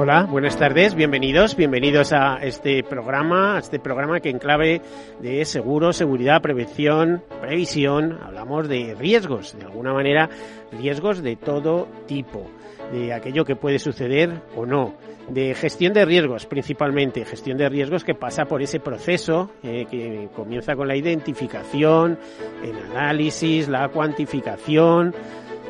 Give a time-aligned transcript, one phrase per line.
[0.00, 4.80] Hola, buenas tardes, bienvenidos, bienvenidos a este programa, a este programa que en clave
[5.18, 10.30] de seguro, seguridad, prevención, previsión, hablamos de riesgos, de alguna manera
[10.70, 12.46] riesgos de todo tipo,
[12.92, 14.94] de aquello que puede suceder o no,
[15.30, 20.28] de gestión de riesgos principalmente, gestión de riesgos que pasa por ese proceso eh, que
[20.32, 22.20] comienza con la identificación,
[22.62, 25.12] el análisis, la cuantificación,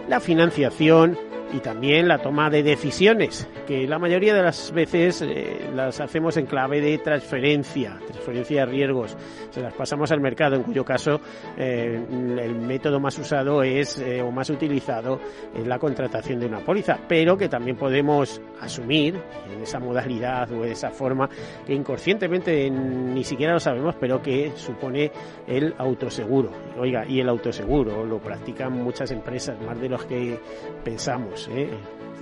[0.07, 1.17] la financiación
[1.53, 6.37] y también la toma de decisiones, que la mayoría de las veces eh, las hacemos
[6.37, 9.17] en clave de transferencia, transferencia de riesgos.
[9.51, 11.21] Se las pasamos al mercado, en cuyo caso
[11.57, 12.01] eh,
[12.39, 15.21] el método más usado es eh, o más utilizado
[15.55, 19.19] es la contratación de una póliza, pero que también podemos asumir
[19.51, 21.29] en esa modalidad o de esa forma
[21.67, 25.11] que inconscientemente ni siquiera lo sabemos, pero que supone
[25.47, 26.51] el autoseguro.
[26.79, 30.39] Oiga, y el autoseguro lo practican muchas empresas, más de los que
[30.85, 31.38] pensamos.
[31.53, 31.71] ¿Eh?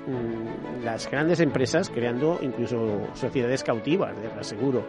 [0.06, 4.84] Mm, las grandes empresas creando incluso sociedades cautivas de reaseguro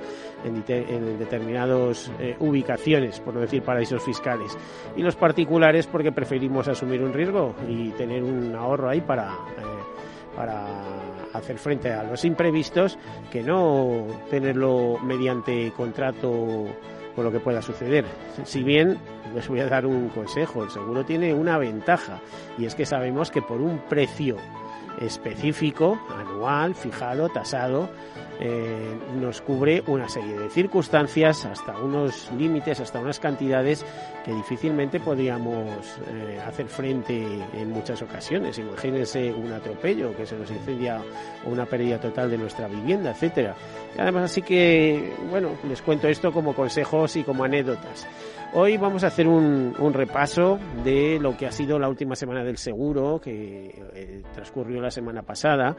[0.45, 4.55] en, en determinadas eh, ubicaciones, por no decir paraísos fiscales,
[4.95, 10.35] y los particulares porque preferimos asumir un riesgo y tener un ahorro ahí para, eh,
[10.35, 10.67] para
[11.33, 12.99] hacer frente a los imprevistos
[13.31, 16.67] que no tenerlo mediante contrato
[17.17, 18.05] por lo que pueda suceder.
[18.43, 18.95] Si bien
[19.33, 22.21] les voy a dar un consejo, el seguro tiene una ventaja
[22.59, 24.37] y es que sabemos que por un precio
[24.99, 27.89] específico, anual, fijado, tasado,
[28.39, 33.83] eh, nos cubre una serie de circunstancias, hasta unos límites, hasta unas cantidades
[34.23, 35.67] que difícilmente podríamos
[36.07, 38.59] eh, hacer frente en muchas ocasiones.
[38.59, 41.01] Imagínense un atropello que se nos incendia
[41.45, 43.55] o una pérdida total de nuestra vivienda, etcétera.
[43.97, 48.05] Además, así que, bueno, les cuento esto como consejos y como anécdotas.
[48.53, 52.57] Hoy vamos a hacer un, repaso de lo que ha sido la última semana del
[52.57, 55.75] seguro, que eh, transcurrió la semana pasada.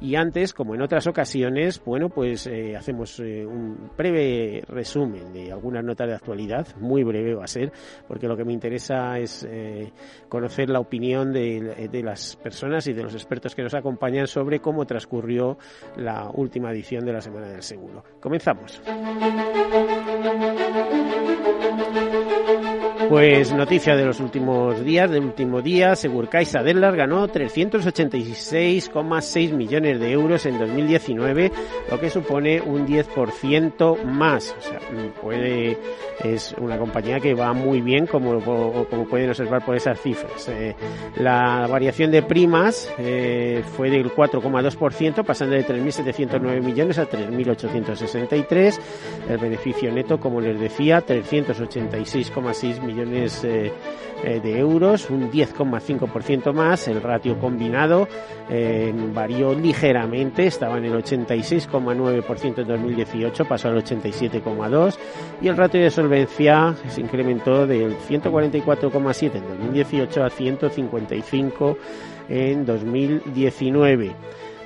[0.00, 5.50] Y antes, como en otras ocasiones, bueno, pues eh, hacemos eh, un breve resumen de
[5.50, 7.72] algunas notas de actualidad, muy breve va a ser,
[8.06, 9.46] porque lo que me interesa es
[10.28, 14.60] conocer la opinión de, de las personas y de los expertos que nos acompañan sobre
[14.60, 15.58] cómo transcurrió
[15.96, 18.04] la última edición de la Semana del Seguro.
[18.20, 18.80] Comenzamos.
[22.12, 22.61] thank you.
[23.12, 30.12] Pues noticia de los últimos días, del último día, Segurcaixa Dellar ganó 386,6 millones de
[30.12, 31.52] euros en 2019,
[31.90, 34.56] lo que supone un 10% más.
[34.58, 34.80] O sea,
[35.20, 35.76] puede,
[36.24, 40.48] es una compañía que va muy bien, como, como pueden observar por esas cifras.
[40.48, 40.74] Eh,
[41.16, 48.80] la variación de primas eh, fue del 4,2%, pasando de 3.709 millones a 3.863.
[49.28, 53.72] El beneficio neto, como les decía, 386,6 millones eh,
[54.24, 56.88] eh, de euros, un 10,5% más.
[56.88, 58.08] El ratio combinado
[59.14, 64.96] varió ligeramente, estaba en el 86,9% en 2018, pasó al 87,2%
[65.40, 71.78] y el ratio de solvencia se incrementó del 144,7 en 2018 a 155
[72.28, 74.12] en 2019.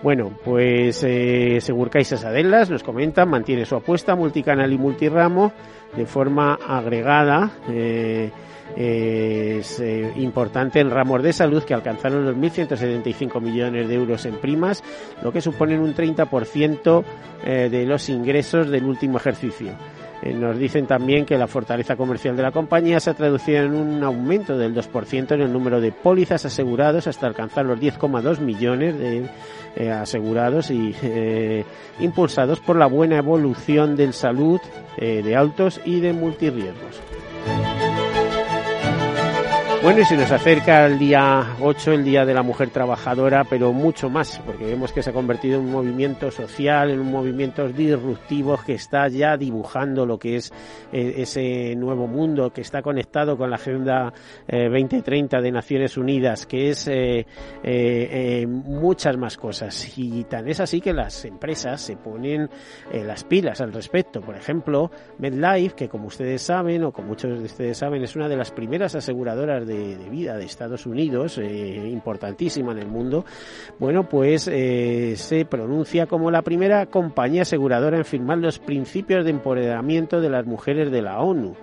[0.02, 5.52] Bueno, pues eh, Segurcaisas Adelas nos comenta, mantiene su apuesta multicanal y multiramo
[5.96, 7.50] de forma agregada.
[7.68, 8.30] Eh,
[8.76, 14.36] es eh, importante en ramos de salud que alcanzaron los 1.175 millones de euros en
[14.36, 14.82] primas,
[15.22, 17.04] lo que supone un 30%
[17.44, 19.72] eh, de los ingresos del último ejercicio.
[20.22, 24.02] Nos dicen también que la fortaleza comercial de la compañía se ha traducido en un
[24.02, 29.28] aumento del 2% en el número de pólizas asegurados hasta alcanzar los 10,2 millones de
[29.76, 31.64] eh, asegurados y eh,
[32.00, 34.60] impulsados por la buena evolución del salud
[34.98, 37.03] de autos y de multirriesgos.
[39.87, 43.73] Bueno, y se nos acerca el día 8, el Día de la Mujer Trabajadora, pero
[43.73, 47.69] mucho más, porque vemos que se ha convertido en un movimiento social, en un movimiento
[47.69, 50.53] disruptivo que está ya dibujando lo que es
[50.93, 54.12] eh, ese nuevo mundo, que está conectado con la Agenda
[54.49, 59.97] 2030 eh, de Naciones Unidas, que es eh, muchas más cosas.
[59.97, 62.50] Y tan es así que las empresas se ponen
[62.93, 64.21] las pilas al respecto.
[64.21, 64.91] Por ejemplo,
[65.21, 68.50] MedLife, que como ustedes saben, o como muchos de ustedes saben, es una de las
[68.50, 73.25] primeras aseguradoras de de, vida de Estados Unidos, eh, importantísima en el mundo,
[73.78, 79.31] bueno, pues eh, se pronuncia como la primera compañía aseguradora en firmar los principios de
[79.31, 81.56] empoderamiento de las mujeres de la ONU.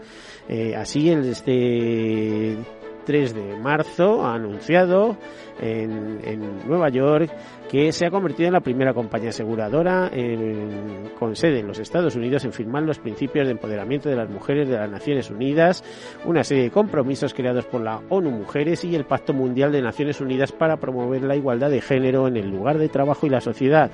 [0.49, 2.57] Eh, así, el, este
[3.05, 5.17] 3 de marzo ha anunciado
[5.61, 7.29] en, en, Nueva York
[7.73, 10.11] que se ha convertido en la primera compañía aseguradora
[11.17, 14.69] con sede en los Estados Unidos en firmar los principios de empoderamiento de las mujeres
[14.69, 15.83] de las Naciones Unidas,
[16.23, 20.21] una serie de compromisos creados por la ONU Mujeres y el Pacto Mundial de Naciones
[20.21, 23.89] Unidas para promover la igualdad de género en el lugar de trabajo y la sociedad.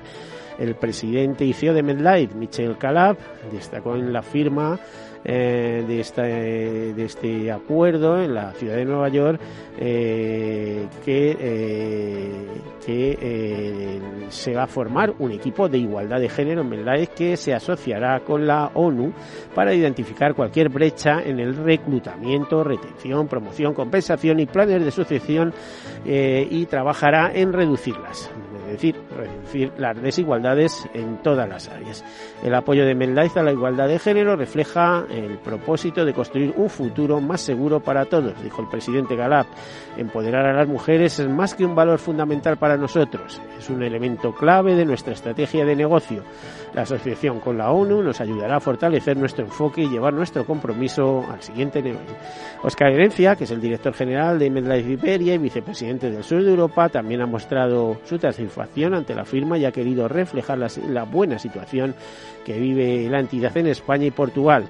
[0.59, 3.15] El presidente y CEO de MedLife, Michel Calab,
[3.49, 4.77] destacó en la firma
[5.25, 9.39] eh, de, esta, de este acuerdo en la ciudad de Nueva York
[9.77, 12.45] eh, que, eh,
[12.85, 13.99] que
[14.29, 18.21] se va a formar un equipo de igualdad de género en MedLife que se asociará
[18.21, 19.11] con la ONU
[19.53, 25.53] para identificar cualquier brecha en el reclutamiento, retención, promoción, compensación y planes de sucesión
[26.05, 28.31] y trabajará en reducirlas
[28.71, 32.03] decir, reducir las desigualdades en todas las áreas.
[32.43, 36.69] El apoyo de MedLife a la igualdad de género refleja el propósito de construir un
[36.69, 39.47] futuro más seguro para todos, dijo el presidente Galap.
[39.97, 44.33] Empoderar a las mujeres es más que un valor fundamental para nosotros, es un elemento
[44.33, 46.23] clave de nuestra estrategia de negocio.
[46.73, 51.25] La asociación con la ONU nos ayudará a fortalecer nuestro enfoque y llevar nuestro compromiso
[51.29, 51.99] al siguiente nivel.
[52.63, 56.51] Oscar Herencia, que es el director general de MedLife Iberia y vicepresidente del sur de
[56.51, 61.39] Europa, también ha mostrado su satisfacción ante la firma y ha querido reflejar la buena
[61.39, 61.95] situación
[62.45, 64.65] que vive la entidad en España y Portugal.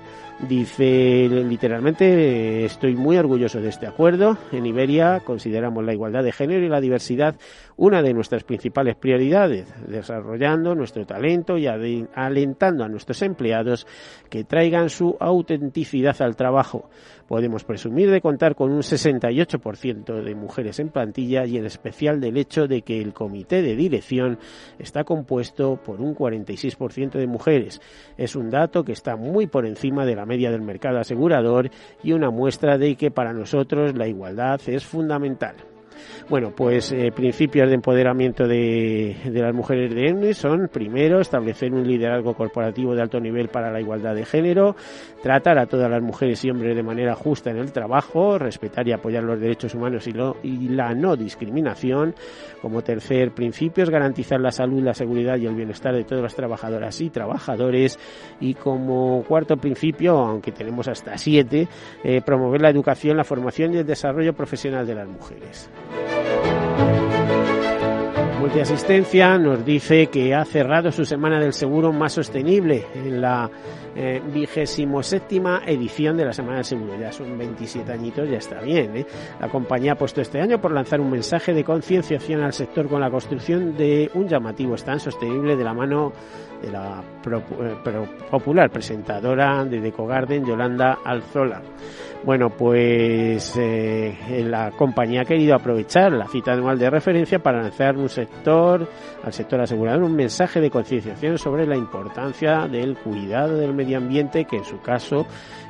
[0.48, 4.38] Dice literalmente, estoy muy orgulloso de este acuerdo.
[4.54, 7.36] En Iberia consideramos la igualdad de género y la diversidad
[7.80, 13.88] una de nuestras principales prioridades, desarrollando nuestro talento y alentando a nuestros empleados
[14.30, 16.90] que traigan su autenticidad al trabajo.
[17.26, 22.36] Podemos presumir de contar con un 68% de mujeres en plantilla y en especial del
[22.36, 24.40] hecho de que el comité de dirección
[24.78, 27.80] está compuesto por un 46% de mujeres.
[28.18, 31.70] Es un dato que está muy por encima de la media del mercado asegurador
[32.04, 35.56] y una muestra de que para nosotros la igualdad es fundamental.
[36.30, 41.88] Bueno, pues eh, principios de empoderamiento de, las mujeres de ENUI son, primero, establecer un
[41.88, 44.76] liderazgo corporativo de alto nivel para la igualdad de género,
[45.24, 48.92] tratar a todas las mujeres y hombres de manera justa en el trabajo, respetar y
[48.92, 50.12] apoyar los derechos humanos y,
[50.48, 52.14] y la no discriminación.
[52.62, 56.36] Como tercer principio es garantizar la salud, la seguridad y el bienestar de todas las
[56.36, 57.98] trabajadoras y trabajadores.
[58.40, 61.68] Y como cuarto principio, aunque tenemos hasta siete,
[62.04, 65.70] eh, promover la educación, la formación y el desarrollo profesional de las mujeres.
[68.40, 73.50] Multiasistencia nos dice que ha cerrado su semana del seguro más sostenible en la
[73.96, 76.98] eh, vigésimo séptima edición de la Semana del Seguro.
[77.00, 78.98] Ya son 27 añitos, ya está bien.
[78.98, 79.06] ¿eh?
[79.40, 83.02] La compañía ha puesto este año por lanzar un mensaje de concienciación al sector con
[83.02, 86.14] la construcción de un llamativo stand sostenible de la mano
[86.62, 91.62] de la eh, popular presentadora de Decogarden, Yolanda Alzola.
[92.26, 97.96] Bueno, pues eh, la compañía ha querido aprovechar la cita anual de referencia para lanzar
[97.96, 98.88] un sector,
[99.24, 104.44] al sector asegurador, un mensaje de concienciación sobre la importancia del cuidado del medio ambiente,
[104.44, 105.26] que en su caso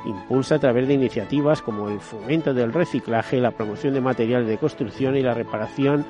[0.06, 4.58] impulsa a través de iniciativas como el fomento del reciclaje, la promoción de materiales de
[4.58, 6.06] construcción y la reparación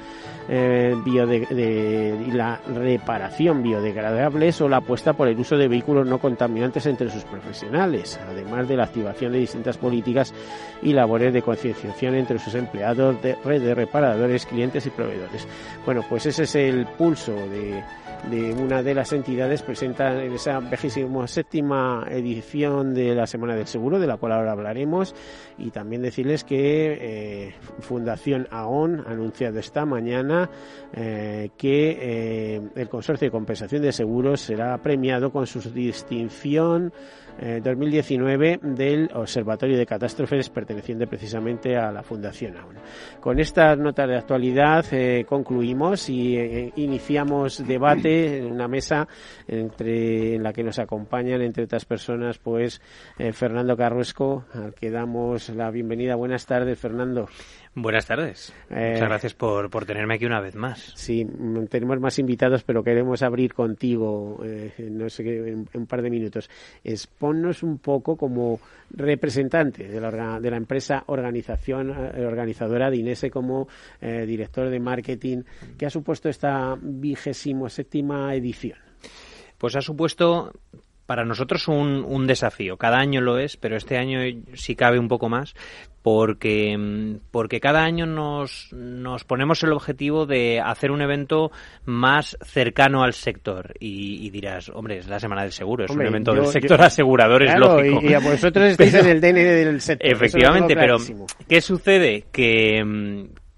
[0.47, 6.85] eh, y la reparación biodegradables o la apuesta por el uso de vehículos no contaminantes
[6.85, 10.33] entre sus profesionales, además de la activación de distintas políticas
[10.81, 15.47] y labores de concienciación entre sus empleados, de red de reparadores, clientes y proveedores.
[15.85, 17.83] Bueno, pues ese es el pulso de
[18.27, 23.67] de una de las entidades presenta en esa vejísima séptima edición de la Semana del
[23.67, 25.15] Seguro, de la cual ahora hablaremos,
[25.57, 30.49] y también decirles que eh, Fundación AON ha anunciado esta mañana
[30.93, 36.91] eh, que eh, el Consorcio de Compensación de Seguros será premiado con su distinción
[37.39, 42.75] 2019 eh, del Observatorio de Catástrofes perteneciente precisamente a la Fundación AUN.
[43.19, 49.07] Con estas notas de actualidad eh, concluimos y eh, iniciamos debate en una mesa
[49.47, 52.81] entre, en la que nos acompañan, entre otras personas, pues
[53.33, 56.15] Fernando Carruesco, al que damos la bienvenida.
[56.15, 57.27] Buenas tardes, Fernando.
[57.75, 58.51] Buenas tardes.
[58.71, 60.91] Eh, Muchas gracias por, por, tenerme aquí una vez más.
[60.95, 61.25] Sí,
[61.69, 66.09] tenemos más invitados, pero queremos abrir contigo, eh, no sé qué, en, un par de
[66.09, 66.49] minutos.
[66.83, 68.59] Exponnos un poco como
[68.89, 73.67] representante de la, de la empresa organización eh, organizadora de Inese como
[74.01, 75.43] director de marketing.
[75.77, 78.79] ¿Qué ha supuesto esta vigésimo séptima edición?
[79.57, 80.51] Pues ha supuesto
[81.09, 82.77] para nosotros un, un desafío.
[82.77, 84.19] Cada año lo es, pero este año
[84.53, 85.55] sí cabe un poco más
[86.03, 91.51] porque, porque cada año nos, nos ponemos el objetivo de hacer un evento
[91.85, 93.73] más cercano al sector.
[93.79, 97.57] Y, dirás, hombre, es la Semana del Seguro, es un evento del sector asegurador, es
[97.57, 98.01] lógico.
[98.03, 100.11] Y, a vosotros estáis en el DN del sector.
[100.11, 100.97] Efectivamente, pero
[101.47, 102.25] ¿qué sucede?
[102.31, 102.83] Que,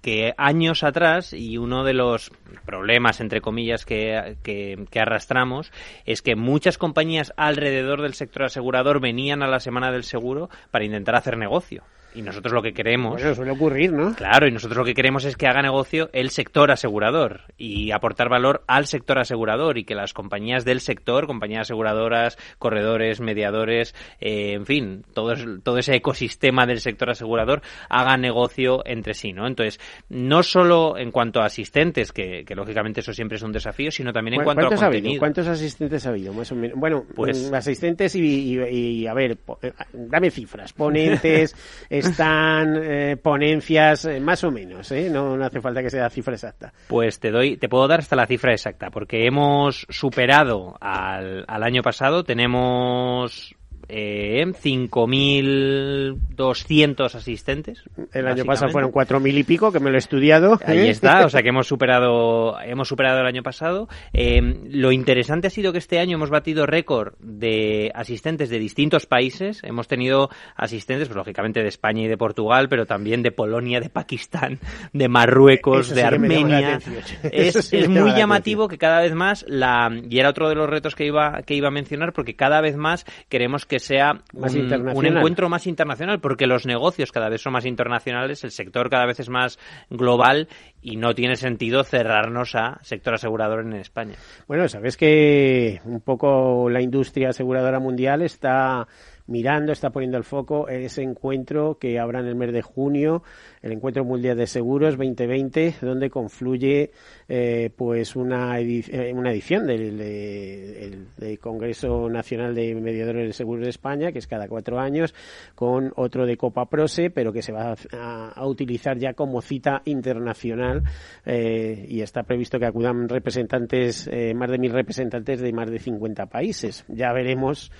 [0.02, 2.32] que años atrás, y uno de los
[2.66, 5.72] problemas, entre comillas, que, arrastramos,
[6.04, 10.84] es que muchas compañías alrededor del sector asegurador venían a la Semana del Seguro para
[10.84, 11.84] intentar hacer negocio.
[12.14, 13.14] Y nosotros lo que queremos.
[13.14, 14.14] Bueno, suele ocurrir, ¿no?
[14.14, 18.28] Claro, y nosotros lo que queremos es que haga negocio el sector asegurador y aportar
[18.28, 24.52] valor al sector asegurador y que las compañías del sector, compañías aseguradoras, corredores, mediadores, eh,
[24.52, 29.46] en fin, todo, todo ese ecosistema del sector asegurador haga negocio entre sí, ¿no?
[29.46, 34.12] Entonces, no solo en cuanto a asistentes, que, lógicamente eso siempre es un desafío, sino
[34.12, 35.18] también en cuanto a contenido.
[35.18, 36.32] ¿Cuántos asistentes ha habido?
[36.32, 36.78] Más o menos.
[36.78, 41.54] Bueno, pues mm, asistentes y, a ver, eh, dame cifras, ponentes.
[42.02, 45.08] están eh, ponencias, eh, más o menos, ¿eh?
[45.10, 46.72] No, no, hace falta que sea cifra exacta.
[46.88, 51.62] Pues te doy, te puedo dar hasta la cifra exacta, porque hemos superado al, al
[51.62, 53.54] año pasado, tenemos
[53.94, 57.82] eh, 5.200 asistentes.
[58.14, 60.58] El año pasado fueron 4.000 y pico, que me lo he estudiado.
[60.64, 63.90] Ahí está, o sea que hemos superado, hemos superado el año pasado.
[64.14, 69.04] Eh, lo interesante ha sido que este año hemos batido récord de asistentes de distintos
[69.04, 69.60] países.
[69.62, 73.90] Hemos tenido asistentes, pues lógicamente de España y de Portugal, pero también de Polonia, de
[73.90, 74.58] Pakistán,
[74.94, 76.78] de Marruecos, de Armenia.
[77.22, 80.94] Es, es muy llamativo que cada vez más la, y era otro de los retos
[80.94, 85.48] que iba, que iba a mencionar, porque cada vez más queremos que sea un, encuentro
[85.48, 89.28] más internacional, porque los negocios cada vez son más internacionales, el sector cada vez es
[89.28, 89.58] más
[89.90, 90.48] global
[90.80, 94.14] y no tiene sentido cerrarnos a sector asegurador en España.
[94.48, 98.86] Bueno, sabes que un poco la industria aseguradora mundial está
[99.26, 103.22] mirando, está poniendo el foco ese encuentro que habrá en el mes de junio
[103.62, 106.90] el Encuentro Mundial de Seguros 2020, donde confluye
[107.28, 111.06] eh, pues una, eh, una edición del,
[111.40, 115.14] Congreso Nacional de Mediadores de Seguros de España, que es cada cuatro años,
[115.54, 120.82] con otro de Copa Prose, pero que se va a, utilizar ya como cita internacional
[121.24, 126.26] eh, y está previsto que acudan representantes, más de mil representantes de más de 50
[126.26, 126.84] países.
[126.88, 127.70] Ya veremos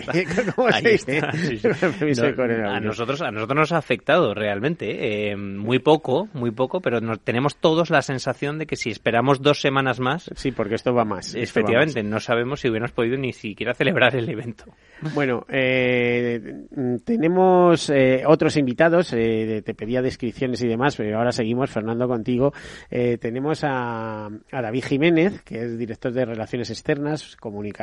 [2.69, 7.55] a nosotros a nosotros nos ha afectado realmente, eh, muy poco, muy poco, pero tenemos
[7.57, 11.35] todos la sensación de que si esperamos dos semanas más, sí, porque esto va más.
[11.35, 14.65] Efectivamente, no sabemos si hubiéramos podido ni siquiera celebrar el evento.
[15.13, 16.65] Bueno, eh,
[17.03, 22.53] tenemos eh, otros invitados, te pedía descripciones y demás, pero ahora seguimos, Fernando, contigo.
[22.89, 27.78] tenemos a, a David Jiménez, que es director de Relaciones Externas, Comunicación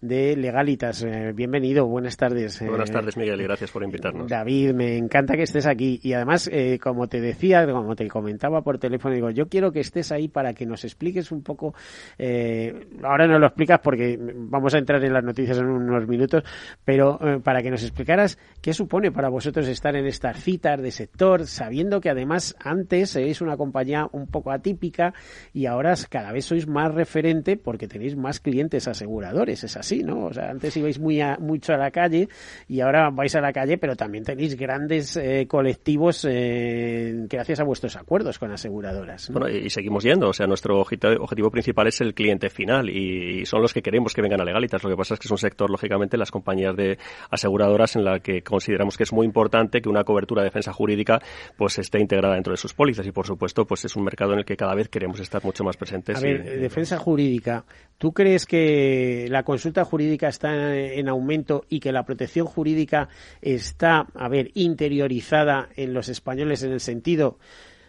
[0.00, 1.06] de Legalitas.
[1.34, 2.60] bienvenido, buenas tardes.
[2.66, 4.28] Buenas tardes, Miguel gracias por invitarnos.
[4.28, 6.00] David, me encanta que estés aquí.
[6.02, 9.80] Y además, eh, como te decía, como te comentaba por teléfono, digo, yo quiero que
[9.80, 11.74] estés ahí para que nos expliques un poco.
[12.18, 16.42] Eh, ahora no lo explicas porque vamos a entrar en las noticias en unos minutos,
[16.84, 20.90] pero eh, para que nos explicaras qué supone para vosotros estar en estas citas de
[20.90, 25.14] sector, sabiendo que además antes seréis una compañía un poco atípica
[25.52, 29.62] y ahora cada vez sois más referente porque tenéis más clientes aseguradores.
[29.64, 30.26] Es así, ¿no?
[30.26, 32.28] O sea, antes ibais muy mucho a la calle
[32.68, 37.64] y ahora vais a la calle, pero también tenéis grandes eh, colectivos eh, gracias a
[37.64, 39.30] vuestros acuerdos con aseguradoras.
[39.30, 40.28] Bueno, y seguimos yendo.
[40.28, 44.22] O sea, nuestro objetivo, principal es el cliente final y son los que queremos que
[44.22, 44.82] vengan a Legalitas.
[44.82, 46.98] Lo que pasa es que es un sector, lógicamente, las compañías de
[47.30, 51.20] aseguradoras en la que consideramos que es muy importante que una cobertura de defensa jurídica
[51.56, 54.40] pues esté integrada dentro de sus pólizas y, por supuesto, pues es un mercado en
[54.40, 56.16] el que cada vez queremos estar mucho más presentes.
[56.16, 57.64] A ver, defensa jurídica.
[57.98, 58.93] ¿Tú crees que
[59.28, 63.08] la consulta jurídica está en aumento y que la protección jurídica
[63.40, 67.38] está, a ver, interiorizada en los españoles en el sentido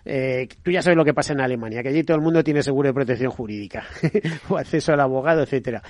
[0.08, 2.62] eh, tú ya sabes lo que pasa en Alemania, que allí todo el mundo tiene
[2.62, 3.86] seguro de protección jurídica
[4.50, 5.82] o acceso al abogado, etcétera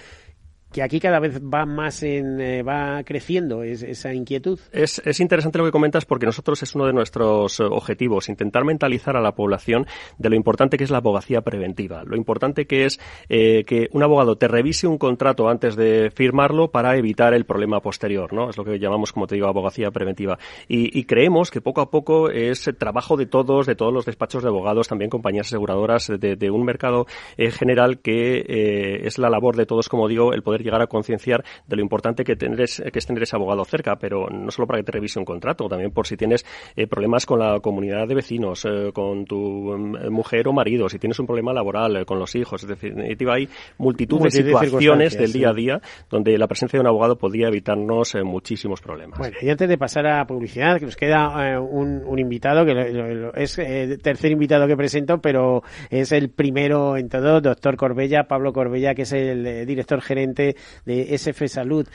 [0.75, 4.60] que aquí cada vez va más en, eh, va creciendo esa inquietud.
[4.74, 8.65] Es, es, interesante lo que comentas porque nosotros es uno de nuestros eh, objetivos, intentar
[8.65, 12.84] mentalizar a la población de lo importante que es la abogacía preventiva, lo importante que
[12.84, 17.46] es eh, que un abogado te revise un contrato antes de firmarlo para evitar el
[17.46, 18.50] problema posterior, ¿no?
[18.50, 20.38] Es lo que llamamos, como te digo, abogacía preventiva.
[20.67, 24.44] Y, y creemos que poco a poco es trabajo de todos, de todos los despachos
[24.44, 27.05] de abogados, también compañías aseguradoras, de, de un mercado
[27.38, 31.76] general que es la labor de todos, como digo, el poder llegar a concienciar de
[31.76, 34.80] lo importante que, tener es, que es tener ese abogado cerca, pero no solo para
[34.80, 36.46] que te revise un contrato, también por si tienes
[36.76, 41.00] eh, problemas con la comunidad de vecinos, eh, con tu mm, mujer o marido, si
[41.00, 42.64] tienes un problema laboral eh, con los hijos.
[42.64, 46.88] Es definitiva hay multitud de situaciones del día a día donde la presencia de un
[46.88, 49.20] abogado podría evitarnos muchísimos problemas.
[49.20, 54.02] Bueno, y antes de pasar a publicidad, que nos queda un, invitado, que es el
[54.02, 59.04] tercer invitado que presento, pero es el primero en todo, doctor Corbella, Pablo Corbella, que
[59.04, 60.55] es el director gerente
[60.86, 61.88] de SF Salud.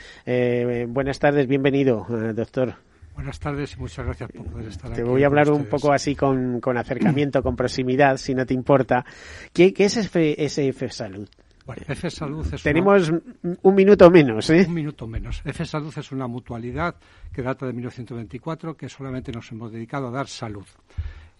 [0.87, 2.75] buenas tardes, bienvenido, doctor.
[3.15, 5.01] Buenas tardes y muchas gracias por poder estar aquí.
[5.01, 9.05] Te voy a hablar un poco así con, acercamiento, con proximidad, si no te importa.
[9.53, 11.29] ¿Qué, es SF Salud?
[11.65, 13.11] Bueno, F Salud es Tenemos
[13.61, 14.65] un minuto menos, ¿eh?
[14.67, 15.41] Un minuto menos.
[15.45, 16.95] F Salud es una mutualidad
[17.31, 20.65] que data de 1924 que solamente nos hemos dedicado a dar salud.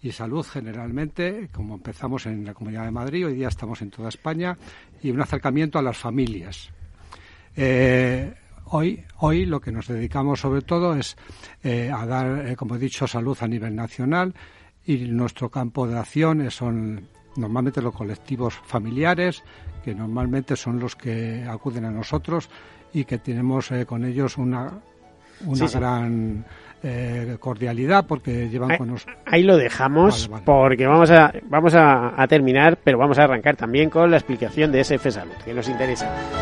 [0.02, 4.08] Y salud generalmente, como empezamos en la Comunidad de Madrid, hoy día estamos en toda
[4.08, 4.56] España,
[5.02, 6.70] y un acercamiento a las familias.
[7.56, 8.34] Eh,
[8.74, 11.14] Hoy, hoy lo que nos dedicamos sobre todo es
[11.62, 14.34] eh, a dar, eh, como he dicho, salud a nivel nacional
[14.86, 17.06] y nuestro campo de acción son
[17.36, 19.44] normalmente los colectivos familiares,
[19.84, 22.48] que normalmente son los que acuden a nosotros
[22.94, 24.72] y que tenemos eh, con ellos una,
[25.44, 26.46] una gran
[27.38, 29.18] cordialidad porque llevan con nosotros.
[29.26, 33.90] Ahí lo dejamos porque vamos a vamos a, a, terminar, pero vamos a arrancar también
[33.90, 36.41] con la explicación de SF Salud, que nos interesa.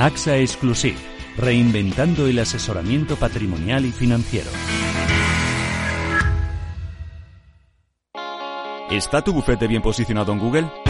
[0.00, 0.96] AXA Exclusive,
[1.36, 4.48] reinventando el asesoramiento patrimonial y financiero.
[8.90, 10.89] ¿Está tu bufete bien posicionado en Google?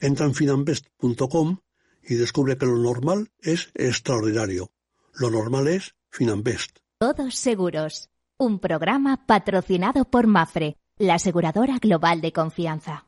[0.00, 1.58] Entra en finambest.com
[2.02, 4.70] y descubre que lo normal es extraordinario.
[5.14, 6.78] Lo normal es Finambest.
[6.98, 8.10] Todos seguros.
[8.38, 13.06] Un programa patrocinado por Mafre, la aseguradora global de confianza.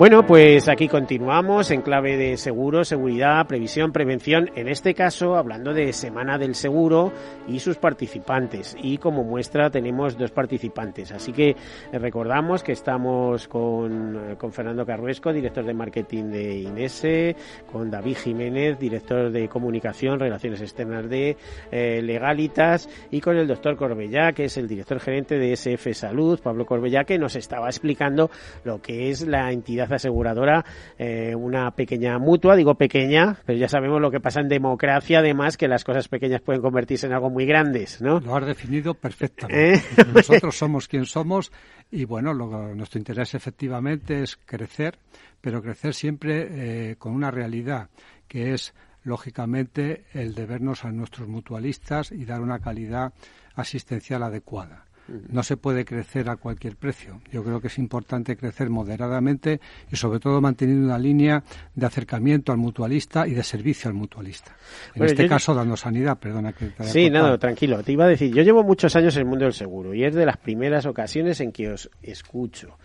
[0.00, 5.74] Bueno, pues aquí continuamos en clave de seguro, seguridad, previsión, prevención, en este caso hablando
[5.74, 7.12] de Semana del Seguro
[7.46, 8.74] y sus participantes.
[8.82, 11.12] Y como muestra tenemos dos participantes.
[11.12, 16.60] Así que eh, recordamos que estamos con, eh, con Fernando Carruesco, director de marketing de
[16.60, 17.36] Inese,
[17.70, 21.36] con David Jiménez, director de comunicación, relaciones externas de
[21.70, 26.40] eh, Legalitas, y con el doctor Corbellá, que es el director gerente de SF Salud,
[26.42, 28.30] Pablo Corbellá, que nos estaba explicando
[28.64, 30.64] lo que es la entidad entidad aseguradora,
[30.98, 35.56] eh, una pequeña mutua, digo pequeña, pero ya sabemos lo que pasa en democracia, además
[35.56, 38.20] que las cosas pequeñas pueden convertirse en algo muy grandes, ¿no?
[38.20, 39.74] Lo has definido perfectamente.
[39.74, 39.82] ¿Eh?
[40.14, 41.52] Nosotros somos quien somos
[41.90, 44.98] y bueno, nuestro interés efectivamente es crecer,
[45.40, 47.88] pero crecer siempre eh, con una realidad
[48.28, 53.12] que es lógicamente el debernos a nuestros mutualistas y dar una calidad
[53.54, 54.84] asistencial adecuada.
[55.28, 57.20] No se puede crecer a cualquier precio.
[57.32, 61.42] Yo creo que es importante crecer moderadamente y sobre todo manteniendo una línea
[61.74, 64.56] de acercamiento al mutualista y de servicio al mutualista.
[64.94, 67.82] En este caso dando sanidad, perdona que te Sí, nada, tranquilo.
[67.82, 70.14] Te iba a decir, yo llevo muchos años en el mundo del seguro y es
[70.14, 72.78] de las primeras ocasiones en que os escucho.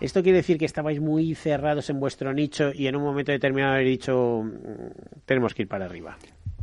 [0.00, 3.74] ¿Esto quiere decir que estabais muy cerrados en vuestro nicho y en un momento determinado
[3.74, 6.16] habéis dicho mm, tenemos que ir para arriba?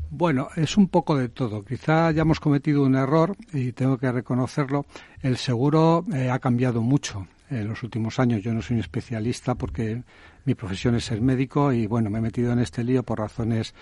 [0.10, 1.64] Bueno, es un poco de todo.
[1.66, 4.86] Quizá hayamos cometido un error y tengo que reconocerlo.
[5.22, 8.42] El seguro eh, ha cambiado mucho en los últimos años.
[8.42, 10.04] Yo no soy un especialista porque
[10.46, 13.74] mi profesión es ser médico y bueno, me he metido en este lío por razones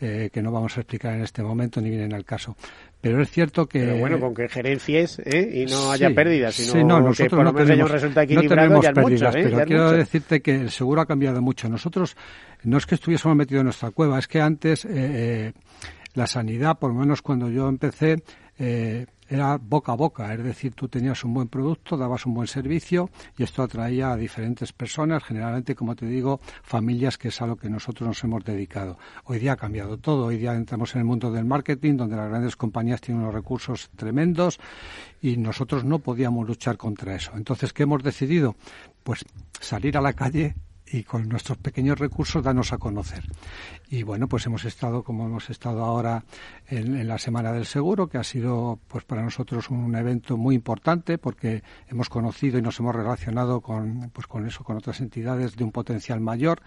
[0.00, 2.56] eh, que no vamos a explicar en este momento ni vienen al caso.
[3.04, 3.80] Pero es cierto que...
[3.80, 5.62] Pero bueno, con que gerencies ¿eh?
[5.62, 8.70] y no haya pérdidas, sino sí, no, nosotros que por no lo menos resulta equilibrado,
[8.70, 9.40] no tenemos pérdidas, ¿eh?
[9.44, 11.68] pero quiero decirte que el seguro ha cambiado mucho.
[11.68, 12.16] Nosotros
[12.62, 15.52] no es que estuviésemos metidos en nuestra cueva, es que antes eh,
[16.14, 18.22] la sanidad, por lo menos cuando yo empecé,
[18.58, 22.46] eh, era boca a boca, es decir, tú tenías un buen producto, dabas un buen
[22.46, 27.46] servicio y esto atraía a diferentes personas, generalmente, como te digo, familias, que es a
[27.46, 28.98] lo que nosotros nos hemos dedicado.
[29.24, 32.28] Hoy día ha cambiado todo, hoy día entramos en el mundo del marketing, donde las
[32.28, 34.58] grandes compañías tienen unos recursos tremendos
[35.20, 37.32] y nosotros no podíamos luchar contra eso.
[37.34, 38.56] Entonces, ¿qué hemos decidido?
[39.02, 39.24] Pues
[39.60, 40.54] salir a la calle
[40.90, 43.24] y con nuestros pequeños recursos darnos a conocer.
[43.88, 46.24] Y bueno, pues hemos estado como hemos estado ahora
[46.68, 51.18] en, la Semana del Seguro, que ha sido pues para nosotros un evento muy importante
[51.18, 55.64] porque hemos conocido y nos hemos relacionado con pues con eso, con otras entidades de
[55.64, 56.60] un potencial mayor,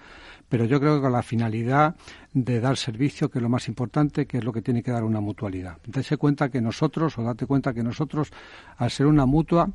[0.49, 1.95] pero yo creo que con la finalidad
[2.33, 5.03] de dar servicio, que es lo más importante, que es lo que tiene que dar
[5.03, 5.77] una mutualidad.
[5.85, 8.31] Date cuenta que nosotros, o date cuenta que nosotros,
[8.77, 9.69] al ser una mutua,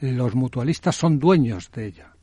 [0.00, 2.13] los mutualistas son dueños de ella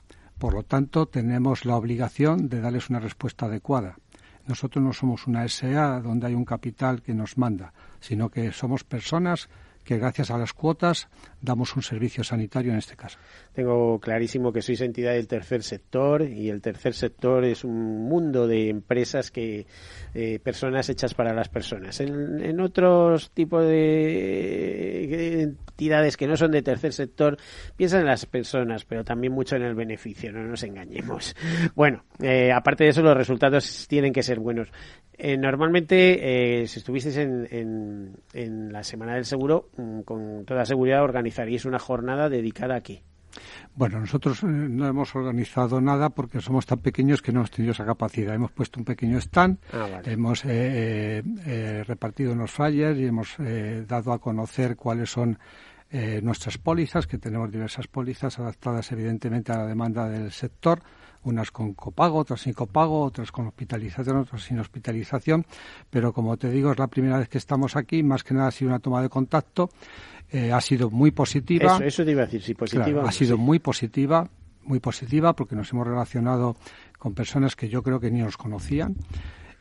[0.42, 4.00] por lo tanto, tenemos la obligación de darles una respuesta adecuada.
[4.48, 8.84] Nosotros no somos una SA donde hay un capital que nos manda, sino que somos
[8.84, 9.50] personas
[9.84, 11.08] que gracias a las cuotas
[11.41, 13.17] damos un servicio sanitario en este caso.
[13.54, 18.48] Tengo clarísimo que sois entidad del tercer sector y el tercer sector es un mundo
[18.48, 19.65] de empresas que
[20.13, 22.00] eh, personas hechas para las personas.
[22.00, 27.38] En, otros tipos de entidades que no son de tercer sector
[27.76, 31.36] piensan en las personas, pero también mucho en el beneficio, no nos engañemos.
[31.76, 34.70] Bueno, eh, aparte de eso los resultados tienen que ser buenos.
[35.17, 39.70] Eh, normalmente, si estuvieseis en, en la Semana del Seguro,
[40.06, 43.04] con toda seguridad organizaríais una jornada dedicada aquí.
[43.76, 47.72] Bueno, nosotros eh, no hemos organizado nada porque somos tan pequeños que no hemos tenido
[47.72, 48.36] esa capacidad.
[48.36, 53.38] Hemos puesto un pequeño stand, ah, hemos eh, eh, repartido unos flyers y hemos
[53.88, 55.38] dado a conocer cuáles son
[56.22, 60.82] nuestras pólizas, que tenemos diversas pólizas adaptadas evidentemente a la demanda del sector
[61.24, 65.46] unas con copago, otras sin copago, otras con hospitalización, otras sin hospitalización,
[65.90, 68.52] pero como te digo, es la primera vez que estamos aquí, más que nada ha
[68.52, 69.70] sido una toma de contacto,
[70.32, 71.80] eh, ha sido muy positiva.
[71.84, 73.04] Eso, te iba a decir, sí, positiva.
[73.08, 74.28] ha sido muy positiva,
[74.64, 76.56] muy positiva, porque nos hemos relacionado
[76.98, 78.96] con personas que yo creo que ni nos conocían,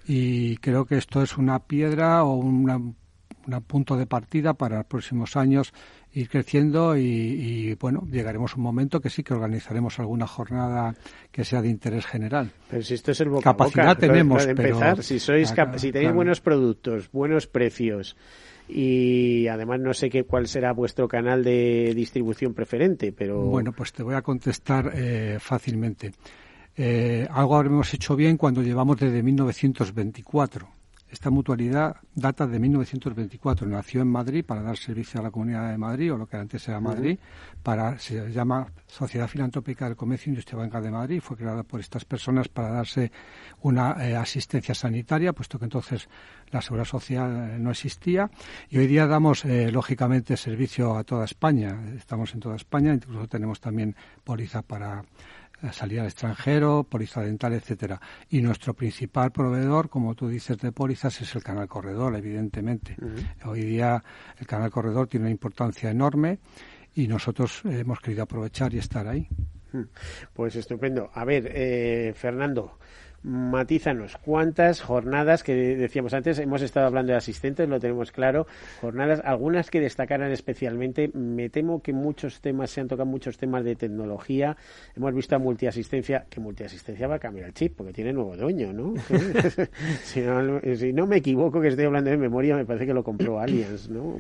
[0.07, 2.97] y creo que esto es una piedra o un
[3.67, 5.73] punto de partida para los próximos años
[6.13, 10.95] ir creciendo y, bueno, llegaremos a un momento que sí que organizaremos alguna jornada
[11.31, 12.51] que sea de interés general.
[12.69, 17.11] Pero si esto es el boca Capacidad tenemos, empezar, si sois si tenéis buenos productos,
[17.13, 18.17] buenos precios
[18.69, 23.93] y además no sé qué cuál será vuestro canal de distribución preferente, pero bueno, pues
[23.93, 26.13] te voy a contestar eh, fácilmente.
[26.77, 30.80] Eh, algo habremos hecho bien cuando llevamos desde 1924
[31.11, 33.67] esta mutualidad data de 1924.
[33.67, 36.67] Nació en Madrid para dar servicio a la Comunidad de Madrid, o lo que antes
[36.69, 37.19] era Madrid,
[37.63, 41.21] para se llama Sociedad Filantrópica del Comercio Industrial Banca de Madrid.
[41.21, 43.11] Fue creada por estas personas para darse
[43.63, 46.09] una eh, asistencia sanitaria, puesto que entonces
[46.51, 48.31] la seguridad social eh, no existía.
[48.69, 51.77] Y hoy día damos, eh, lógicamente, servicio a toda España.
[51.97, 55.05] Estamos en toda España, incluso tenemos también póliza para
[55.73, 58.01] salida al extranjero, póliza dental, etcétera.
[58.29, 62.97] Y nuestro principal proveedor, como tú dices, de pólizas es el canal corredor, evidentemente.
[63.45, 64.03] Hoy día
[64.39, 66.39] el canal corredor tiene una importancia enorme
[66.95, 69.29] y nosotros hemos querido aprovechar y estar ahí.
[70.33, 71.11] Pues estupendo.
[71.15, 72.79] A ver, eh, Fernando,
[73.23, 78.47] matízanos cuántas jornadas que decíamos antes, hemos estado hablando de asistentes, lo tenemos claro,
[78.81, 83.65] jornadas, algunas que destacaran especialmente, me temo que muchos temas, se han tocado muchos temas
[83.65, 84.57] de tecnología,
[84.97, 88.73] hemos visto a multiasistencia, que multiasistencia va a cambiar el chip porque tiene nuevo dueño,
[88.73, 88.95] ¿no?
[90.03, 93.05] si, no si no me equivoco que estoy hablando de memoria, me parece que lo
[93.05, 94.17] compró Allianz, ¿no?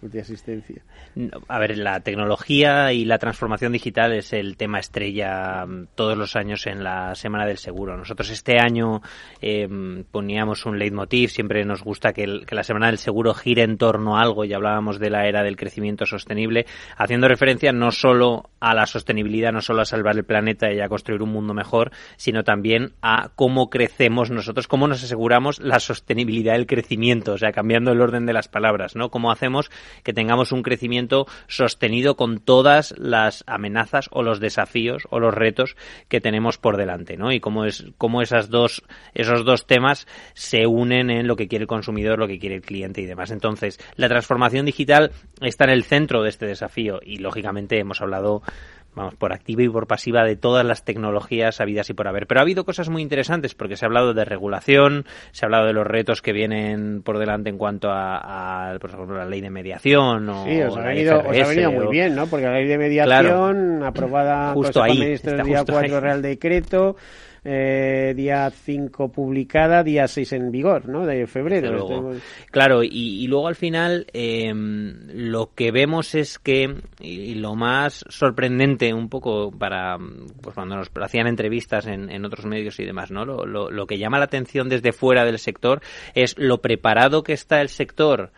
[0.00, 0.82] Multiasistencia.
[1.48, 6.36] A ver, la tecnología y la transformación digital es el tema estrella mm, todos los
[6.36, 7.96] años en la Semana del Seguro.
[7.96, 9.02] Nosotros este año
[9.40, 14.16] em, poníamos un leitmotiv, siempre nos gusta que, la Semana del Seguro gire en torno
[14.16, 18.74] a algo y hablábamos de la era del crecimiento sostenible, haciendo referencia no solo a
[18.74, 22.44] la sostenibilidad, no solo a salvar el planeta y a construir un mundo mejor, sino
[22.44, 27.92] también a cómo crecemos nosotros, cómo nos aseguramos la sostenibilidad del crecimiento, o sea, cambiando
[27.92, 29.10] el orden de las palabras, ¿no?
[29.10, 29.70] Cómo hacemos
[30.02, 35.76] que tengamos un crecimiento sostenido con todas las amenazas o los desafíos o los retos
[36.08, 37.32] que tenemos por delante, ¿no?
[37.32, 38.82] Y cómo es cómo esas dos
[39.14, 42.62] esos dos temas se unen en lo que quiere el consumidor, lo que quiere el
[42.62, 43.30] cliente y demás.
[43.30, 48.42] Entonces, la transformación digital está en el centro de este desafío y lógicamente hemos hablado
[48.94, 52.26] vamos, por activa y por pasiva de todas las tecnologías habidas y por haber.
[52.26, 55.66] Pero ha habido cosas muy interesantes porque se ha hablado de regulación, se ha hablado
[55.66, 59.50] de los retos que vienen por delante en cuanto a, por ejemplo, la ley de
[59.50, 62.26] mediación o Sí, os ha, venido, os ha venido, muy bien, ¿no?
[62.26, 66.96] Porque la ley de mediación aprobada justo ahí, el día 4 Real Decreto
[67.44, 71.06] eh, día 5 publicada, día 6 en vigor, ¿no?
[71.06, 72.12] De febrero.
[72.50, 78.92] Claro, y, luego al final em, lo que vemos es que, y, lo más sorprendente
[78.92, 79.96] un poco para,
[80.40, 83.24] pues cuando nos hacían entrevistas en, en otros medios y demás, ¿no?
[83.24, 85.80] Lo, lo, lo que llama la atención desde fuera del sector
[86.14, 88.32] es lo preparado que está el sector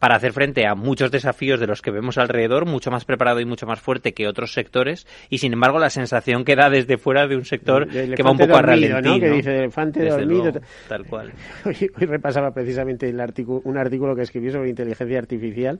[0.00, 3.44] para hacer frente a muchos desafíos de los que vemos alrededor, mucho más preparado y
[3.44, 7.28] mucho más fuerte que otros sectores, y sin embargo la sensación que da desde fuera
[7.28, 9.08] de un sector que va un poco a ralentí.
[9.08, 9.20] ¿no?
[9.20, 10.52] Que dice elefante dormido.
[10.88, 11.32] tal cual.
[11.66, 15.78] Hoy, repasaba precisamente el artículo, un artículo que escribí sobre inteligencia artificial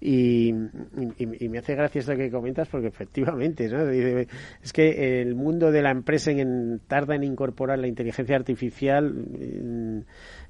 [0.00, 3.88] y, me hace gracia esto que comentas porque efectivamente ¿no?
[3.88, 9.14] es que el mundo de la empresa en, tarda en incorporar la inteligencia artificial.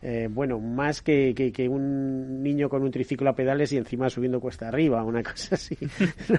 [0.02, 4.40] Eh, bueno, más que, que, un niño con un triciclo a pedales y encima subiendo
[4.40, 5.76] cuesta arriba, una cosa así.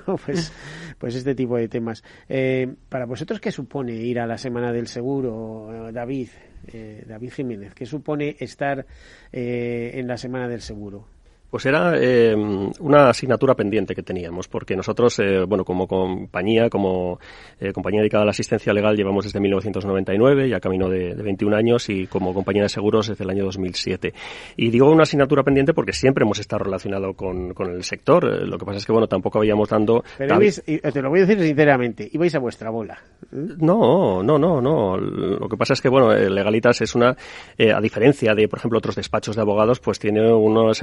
[0.06, 0.52] no, pues,
[0.98, 2.04] pues este tipo de temas.
[2.28, 6.30] Eh, para vosotros, ¿qué supone ir a la Semana del Seguro, David?
[6.68, 8.86] Eh, David Jiménez, ¿qué supone estar
[9.32, 11.13] en la Semana del Seguro?
[11.54, 12.36] Pues era eh,
[12.80, 17.20] una asignatura pendiente que teníamos, porque nosotros, eh, bueno, como compañía, como
[17.60, 21.56] eh, compañía dedicada a la asistencia legal, llevamos desde 1999, ya camino de, de, 21
[21.56, 24.16] años, y como compañía de seguros desde el año 2007.
[24.58, 28.24] Y digo una asignatura pendiente porque siempre hemos estado relacionado con, con el sector.
[28.24, 30.04] lo que pasa es que, bueno, tampoco habíamos dando...
[30.18, 32.98] Pero te lo voy a decir sinceramente, ibais a vuestra bola.
[33.30, 34.98] No, no, no, no.
[34.98, 37.16] Lo que pasa es que, bueno, Legalitas es una,
[37.60, 40.82] a diferencia de, por ejemplo, otros despachos de abogados, pues tiene unas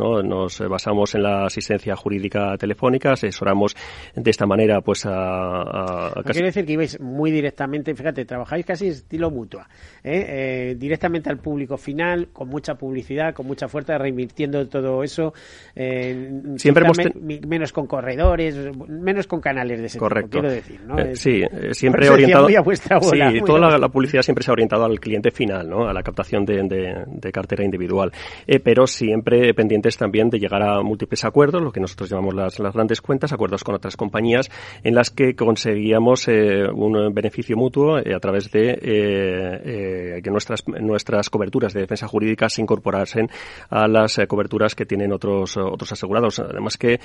[0.00, 3.74] Nos basamos en la asistencia jurídica telefónica, asesoramos
[4.14, 6.18] de esta manera pues a...
[6.18, 9.68] a Quiere decir que ibais muy directamente, fíjate, trabajáis casi estilo mutua,
[10.02, 10.24] ¿eh?
[10.28, 15.32] Eh, directamente al público final, con mucha publicidad, con mucha fuerza, reinvirtiendo todo eso,
[15.74, 16.98] eh, siempre hemos
[17.46, 18.56] menos con corredores,
[18.88, 20.30] menos con canales de ese Correcto.
[20.30, 20.96] quiero decir, ¿no?
[21.14, 22.48] sí, siempre orientado...
[22.56, 25.88] a vuestra bola, sí, toda la, publicidad siempre se ha orientado al cliente final, ¿no?
[25.88, 28.12] A la captación de, de, de cartera individual,
[28.62, 29.54] pero siempre
[29.96, 33.64] también de llegar a múltiples acuerdos, lo que nosotros llamamos las, las grandes cuentas, acuerdos
[33.64, 34.50] con otras compañías,
[34.82, 40.66] en las que conseguíamos eh, un beneficio mutuo eh, a través de eh, que nuestras,
[40.66, 43.28] nuestras coberturas de defensa jurídica se incorporasen
[43.70, 46.38] a las coberturas que tienen otros, otros asegurados.
[46.38, 46.98] Además que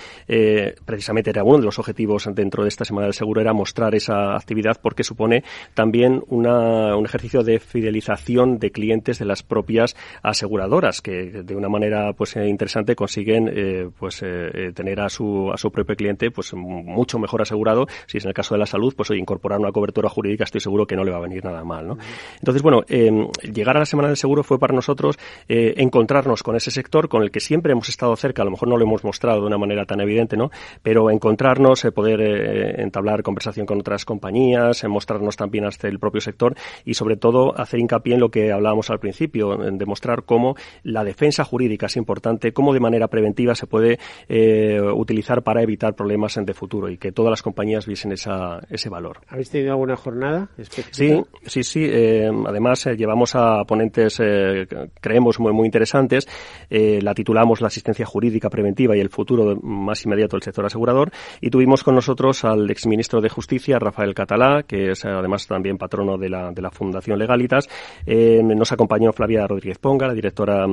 [0.86, 4.36] precisamente era uno de los objetivos dentro de esta Semana del Seguro era mostrar esa
[4.36, 5.44] actividad porque supone
[5.74, 11.70] también una, un ejercicio de fidelización de clientes de las propias aseguradoras que de una
[11.70, 16.32] manera pues interesante consiguen eh, pues eh, eh, tener a su a su propio cliente
[16.32, 17.88] pues mucho mejor asegurado.
[18.06, 20.86] Si es en el caso de la salud pues incorporar una cobertura jurídica estoy seguro
[20.86, 21.98] que no le va a venir nada mal ¿no?
[22.40, 26.72] entonces bueno em, llegar a la semana del seguro fue para nosotros encontrarnos con ese
[26.72, 28.42] sector con el que siempre hemos estado cerca.
[28.42, 31.82] A lo mejor no lo hemos mostrado de una manera tan evidente no pero encontrarnos
[31.94, 37.58] poder entablar conversación con otras compañías mostrarnos también hasta el propio sector y sobre todo
[37.60, 41.98] hacer hincapié en lo que hablábamos al principio en demostrar cómo la defensa jurídica es
[41.98, 46.54] importante importante cómo de manera preventiva se puede eh, utilizar para evitar problemas en de
[46.54, 49.20] futuro y que todas las compañías viesen esa, ese valor.
[49.28, 50.92] ¿Habéis tenido alguna jornada específica?
[50.92, 51.86] Sí, sí, sí.
[51.90, 54.68] Eh, además, eh, llevamos a ponentes, eh,
[55.00, 56.28] creemos, muy, muy interesantes.
[56.70, 61.12] la titulamos La asistencia jurídica preventiva y el futuro más inmediato del sector asegurador.
[61.42, 66.18] Y tuvimos con nosotros al exministro de Justicia, Rafael Catalá, que es además también patrono
[66.18, 67.68] de la, de la Fundación Legalitas.
[68.08, 70.66] nos acompañó Flavia Rodríguez Ponga, la directora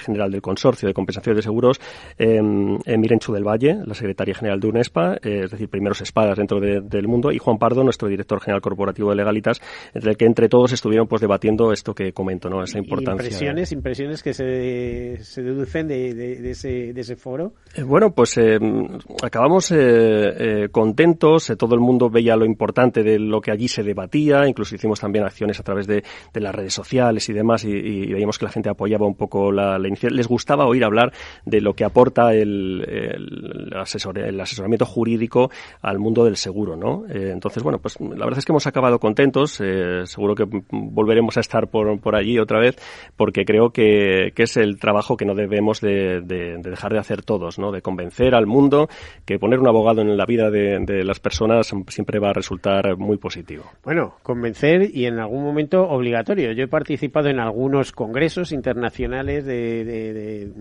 [0.00, 1.80] general del Consorcio de Compensación de Seguros.
[2.18, 7.32] Mirenchu del Valle, la secretaria general de UNESPA, es decir, primeros espadas dentro del mundo.
[7.32, 9.60] Y Juan Pardo, nuestro director general corporativo de Legalitas,
[9.94, 12.62] entre el que entre todos estuvieron pues debatiendo esto que comento, ¿no?
[12.62, 13.24] Esa importancia.
[13.24, 17.54] Impresiones, impresiones que se, se deducen de, de, ese, de ese foro.
[17.74, 18.58] Eh, bueno, pues eh,
[19.22, 24.46] acabamos eh, contentos, todo el mundo veía lo importante de lo que allí se debatía,
[24.46, 26.02] incluso hicimos también acciones a través de,
[26.34, 30.16] las redes sociales y demás, y, veíamos que la gente apoyaba un poco la, iniciativa.
[30.16, 30.91] Les gustaba oír hablar
[31.44, 35.50] de lo que aporta el, el, el asesoramiento jurídico
[35.80, 37.04] al mundo del seguro, ¿no?
[37.08, 39.60] entonces, bueno, pues la verdad es que hemos acabado contentos,
[40.04, 42.76] seguro que volveremos a estar por, por allí otra vez,
[43.16, 47.22] porque creo que, que es el trabajo que no debemos de, de, dejar de hacer
[47.22, 47.72] todos, ¿no?
[47.72, 48.88] De convencer al mundo
[49.24, 52.96] que poner un abogado en la vida de, de las personas siempre va a resultar
[52.96, 53.64] muy positivo.
[53.84, 56.52] Bueno, convencer y en algún momento obligatorio.
[56.52, 60.52] Yo he participado en algunos congresos internacionales de, de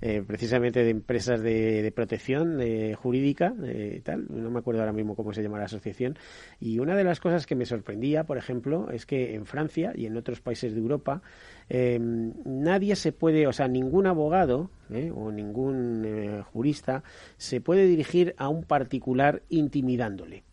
[0.00, 4.92] eh, precisamente de empresas de, de protección de jurídica, de tal, no me acuerdo ahora
[4.92, 6.18] mismo cómo se llama la asociación,
[6.60, 10.06] y una de las cosas que me sorprendía, por ejemplo, es que en Francia y
[10.06, 11.22] en otros países de Europa
[11.68, 17.02] eh, nadie se puede, o sea, ningún abogado eh, o ningún jurista
[17.36, 20.44] se puede dirigir a un particular intimidándole.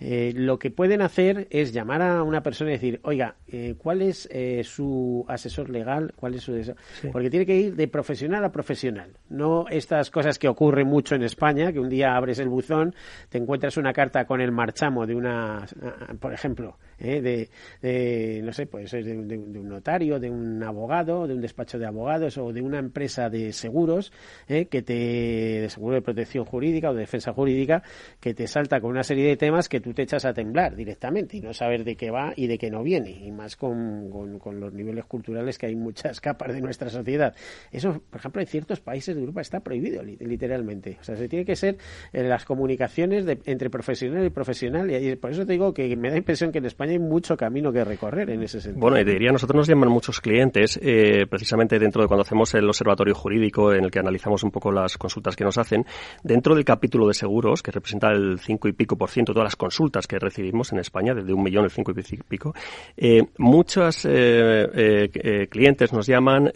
[0.00, 4.02] Eh, lo que pueden hacer es llamar a una persona y decir, oiga, eh, ¿cuál
[4.02, 6.12] es eh, su asesor legal?
[6.16, 6.74] ¿Cuál es su
[7.10, 9.10] Porque tiene que ir de profesional a profesional.
[9.28, 12.94] No estas cosas que ocurren mucho en España, que un día abres el buzón,
[13.28, 15.66] te encuentras una carta con el marchamo de una,
[16.20, 17.48] por ejemplo, de,
[17.80, 21.86] de, no sé, puede ser de, un notario, de un abogado, de un despacho de
[21.86, 24.12] abogados o de una empresa de seguros,
[24.46, 27.82] que te, de seguro de protección jurídica o de defensa jurídica,
[28.20, 31.36] que te salta con una serie de temas que tú te echas a temblar directamente
[31.36, 34.60] y no saber de qué va y de qué no viene, y más con, con,
[34.60, 37.34] los niveles culturales que hay muchas capas de nuestra sociedad.
[37.70, 40.98] Eso, por ejemplo, en ciertos países de Europa está prohibido, literalmente.
[41.00, 41.76] O sea, se tiene que ser
[42.12, 46.16] en las comunicaciones entre profesional y profesional, y por eso te digo que me da
[46.16, 48.80] impresión que en España hay mucho camino que recorrer en ese sentido.
[48.80, 52.66] Bueno, y diría, nosotros nos llaman muchos clientes, eh, precisamente dentro de cuando hacemos el
[52.68, 55.84] observatorio jurídico en el que analizamos un poco las consultas que nos hacen,
[56.22, 59.46] dentro del capítulo de seguros, que representa el 5 y pico por ciento de todas
[59.46, 62.52] las consultas, consultas que recibimos en España, desde un millón el cinco y pico,
[62.96, 66.50] eh, muchos eh, eh, clientes nos llaman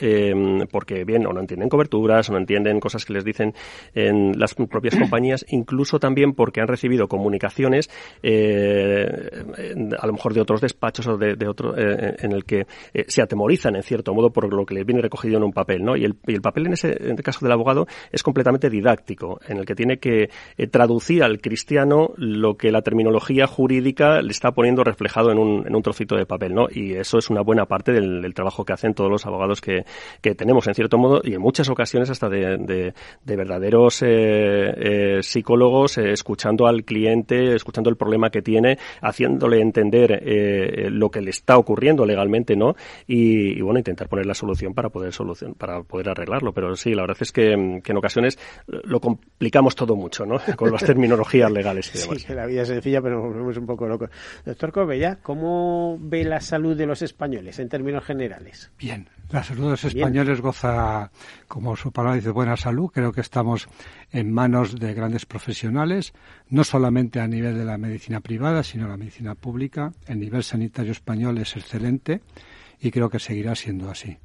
[0.71, 3.55] porque bien o no entienden coberturas o no entienden cosas que les dicen
[3.95, 7.89] en las propias compañías, incluso también porque han recibido comunicaciones
[8.25, 12.67] a lo mejor de otros despachos o de, otro en el que
[13.07, 15.97] se atemorizan en cierto modo por lo que les viene recogido en un papel, ¿no?
[15.97, 19.67] Y el, y el papel en ese caso del abogado es completamente didáctico, en el
[19.67, 20.31] que tiene que
[20.71, 25.75] traducir al cristiano lo que la terminología jurídica le está poniendo reflejado en un, en
[25.75, 26.67] un trocito de papel, ¿no?
[26.71, 29.85] Y eso es una buena parte del, trabajo que hacen todos los abogados que,
[30.21, 32.93] que, tenemos, en cierto modo, y en muchas ocasiones hasta de,
[33.25, 39.61] de, verdaderos eh, eh, psicólogos, eh, escuchando al cliente, escuchando el problema que tiene, haciéndole
[39.61, 40.23] entender
[40.91, 42.75] lo que le está ocurriendo legalmente, ¿no?
[43.07, 46.53] Y, bueno, intentar poner la solución para poder solución, para poder arreglarlo.
[46.53, 50.39] Pero sí, la verdad es que, que en ocasiones lo complicamos todo mucho, ¿no?
[50.57, 52.19] Con las terminologías legales y demás.
[52.19, 54.11] Sí, que la vida es sencilla, pero nos volvemos un poco locos.
[54.45, 58.71] Doctor Covella, ¿cómo ve la salud de los españoles en términos generales?
[58.79, 61.11] Bien, la salud de los españoles goza,
[61.49, 62.91] como su palabra dice, buena salud.
[62.93, 63.69] Creo que estamos
[64.11, 66.13] en manos de grandes profesionales,
[66.49, 69.93] no solamente a nivel de la medicina privada, sino la medicina pública.
[70.07, 72.21] El nivel sanitario español es excelente
[72.81, 74.19] y creo que seguirá siendo así.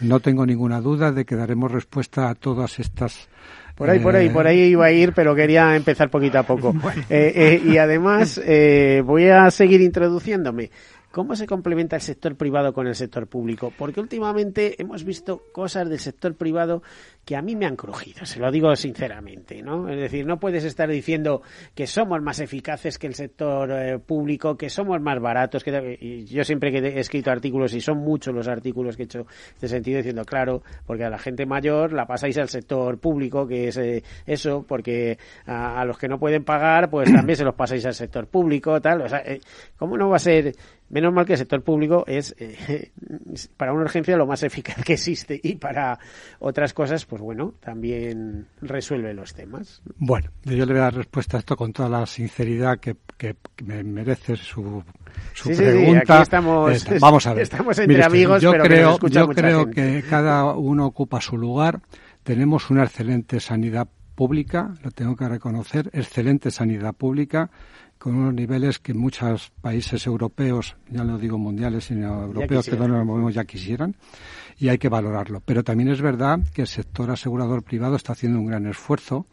[0.00, 3.28] No tengo ninguna duda de que daremos respuesta a todas estas
[3.74, 6.74] por ahí, por ahí, por ahí iba a ir, pero quería empezar poquito a poco.
[7.10, 10.70] Eh, eh, y además eh, voy a seguir introduciéndome.
[11.14, 13.72] ¿Cómo se complementa el sector privado con el sector público?
[13.78, 16.82] Porque últimamente hemos visto cosas del sector privado
[17.24, 19.88] que a mí me han crujido, se lo digo sinceramente, ¿no?
[19.88, 24.56] Es decir, no puedes estar diciendo que somos más eficaces que el sector eh, público,
[24.56, 28.48] que somos más baratos, que yo siempre que he escrito artículos y son muchos los
[28.48, 32.06] artículos que he hecho en este sentido diciendo, claro, porque a la gente mayor la
[32.06, 36.90] pasáis al sector público, que es eh, eso, porque a, los que no pueden pagar,
[36.90, 39.40] pues también se los pasáis al sector público, tal, o sea, eh,
[39.78, 40.54] ¿cómo no va a ser
[40.90, 42.92] Menos mal que el sector público es eh,
[43.56, 45.98] para una urgencia lo más eficaz que existe y para
[46.38, 49.82] otras cosas, pues bueno, también resuelve los temas.
[49.96, 53.36] Bueno, yo le voy a dar respuesta a esto con toda la sinceridad que, que
[53.64, 54.84] me merece su,
[55.32, 56.22] su pregunta.
[56.22, 57.42] estamos, vamos a ver.
[57.42, 61.80] Estamos entre amigos, yo pero creo, que yo creo que cada uno ocupa su lugar.
[62.22, 67.50] Tenemos una excelente sanidad pública, lo tengo que reconocer, excelente sanidad pública
[67.98, 72.88] con unos niveles que muchos países europeos, ya no digo mundiales, sino europeos que no
[72.88, 73.96] nos movemos ya quisieran,
[74.58, 75.40] y hay que valorarlo.
[75.40, 79.26] Pero también es verdad que el sector asegurador privado está haciendo un gran esfuerzo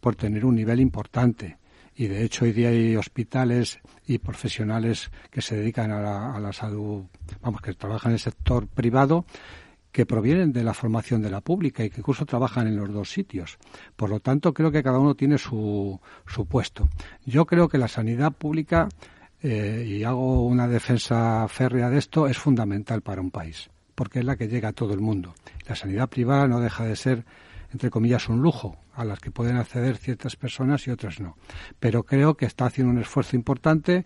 [0.00, 1.58] por tener un nivel importante.
[1.94, 6.40] Y de hecho hoy día hay hospitales y profesionales que se dedican a la, a
[6.40, 7.04] la salud,
[7.42, 9.24] vamos, que trabajan en el sector privado
[9.92, 13.10] que provienen de la formación de la pública y que incluso trabajan en los dos
[13.10, 13.58] sitios.
[13.96, 16.88] Por lo tanto, creo que cada uno tiene su, su puesto.
[17.24, 18.88] Yo creo que la sanidad pública,
[19.42, 24.24] eh, y hago una defensa férrea de esto, es fundamental para un país, porque es
[24.24, 25.34] la que llega a todo el mundo.
[25.66, 27.24] La sanidad privada no deja de ser,
[27.72, 31.36] entre comillas, un lujo a las que pueden acceder ciertas personas y otras no.
[31.80, 34.04] Pero creo que está haciendo un esfuerzo importante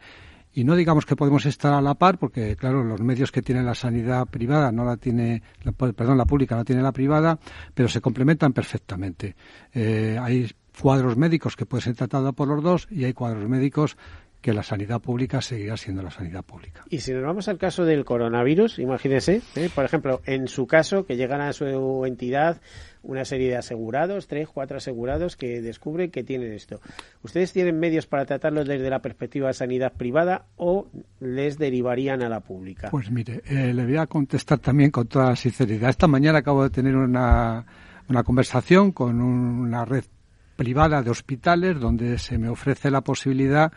[0.55, 3.63] y no digamos que podemos estar a la par porque claro los medios que tiene
[3.63, 5.43] la sanidad privada no la tiene
[5.77, 7.39] perdón la pública no tiene la privada
[7.75, 9.35] pero se complementan perfectamente.
[9.73, 10.51] Eh, hay
[10.81, 13.97] cuadros médicos que pueden ser tratados por los dos y hay cuadros médicos
[14.45, 16.85] que la sanidad pública seguirá siendo la sanidad pública.
[16.91, 19.71] Y si nos vamos al caso del coronavirus, imagínese, ¿eh?
[19.75, 22.61] por ejemplo, en su caso, que llegan a su entidad
[23.03, 26.83] una serie de asegurados, tres, cuatro asegurados que descubren que tienen esto.
[27.23, 30.89] ¿Ustedes tienen medios para tratarlo desde la perspectiva de sanidad privada o
[31.21, 32.91] les derivarían a la pública?
[32.91, 35.89] Pues mire, eh, le voy a contestar también con toda sinceridad.
[35.89, 37.65] Esta mañana acabo de tener una,
[38.11, 40.05] una conversación con una red
[40.55, 43.73] privada de hospitales donde se me ofrece la posibilidad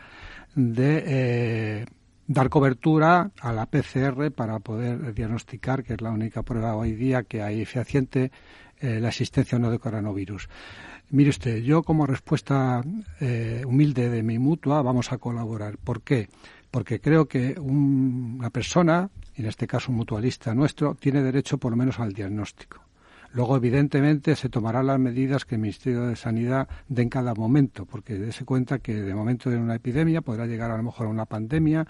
[0.58, 1.86] de eh,
[2.26, 7.22] dar cobertura a la PCR para poder diagnosticar, que es la única prueba hoy día
[7.22, 8.32] que hay fehaciente,
[8.80, 10.48] eh, la existencia o no de coronavirus.
[11.10, 12.82] Mire usted, yo como respuesta
[13.20, 15.78] eh, humilde de mi mutua vamos a colaborar.
[15.78, 16.28] ¿Por qué?
[16.72, 21.76] Porque creo que una persona, en este caso un mutualista nuestro, tiene derecho por lo
[21.76, 22.87] menos al diagnóstico.
[23.32, 27.84] Luego, evidentemente, se tomarán las medidas que el Ministerio de Sanidad dé en cada momento,
[27.84, 31.10] porque dése cuenta que de momento de una epidemia podrá llegar a lo mejor a
[31.10, 31.86] una pandemia.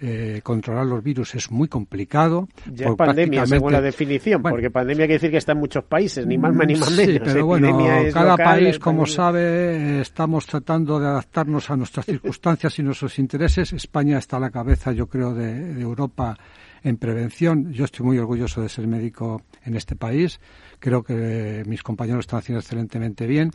[0.00, 2.48] Eh, controlar los virus es muy complicado.
[2.72, 6.26] Ya es pandemia, según la definición, porque pandemia quiere decir que está en muchos países,
[6.26, 7.14] ni más ni más menos.
[7.14, 7.78] Sí, pero bueno,
[8.12, 13.72] cada país, como sabe, estamos tratando de adaptarnos a nuestras circunstancias y nuestros intereses.
[13.72, 16.36] España está a la cabeza, yo creo, de Europa
[16.82, 17.72] en prevención.
[17.72, 20.40] Yo estoy muy orgulloso de ser médico en este país.
[20.78, 23.50] Creo que mis compañeros están haciendo excelentemente bien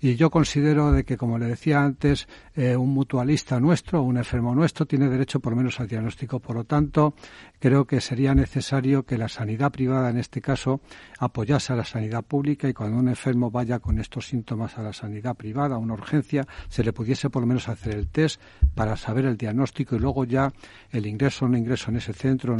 [0.00, 4.54] y yo considero de que, como le decía antes, eh, un mutualista nuestro, un enfermo
[4.54, 6.40] nuestro, tiene derecho por lo menos al diagnóstico.
[6.40, 7.14] Por lo tanto,
[7.58, 10.80] creo que sería necesario que la sanidad privada, en este caso,
[11.18, 14.92] apoyase a la sanidad pública y cuando un enfermo vaya con estos síntomas a la
[14.92, 18.40] sanidad privada, a una urgencia, se le pudiese por lo menos hacer el test
[18.74, 20.52] para saber el diagnóstico y luego ya
[20.90, 22.56] el ingreso o no ingreso en ese centro.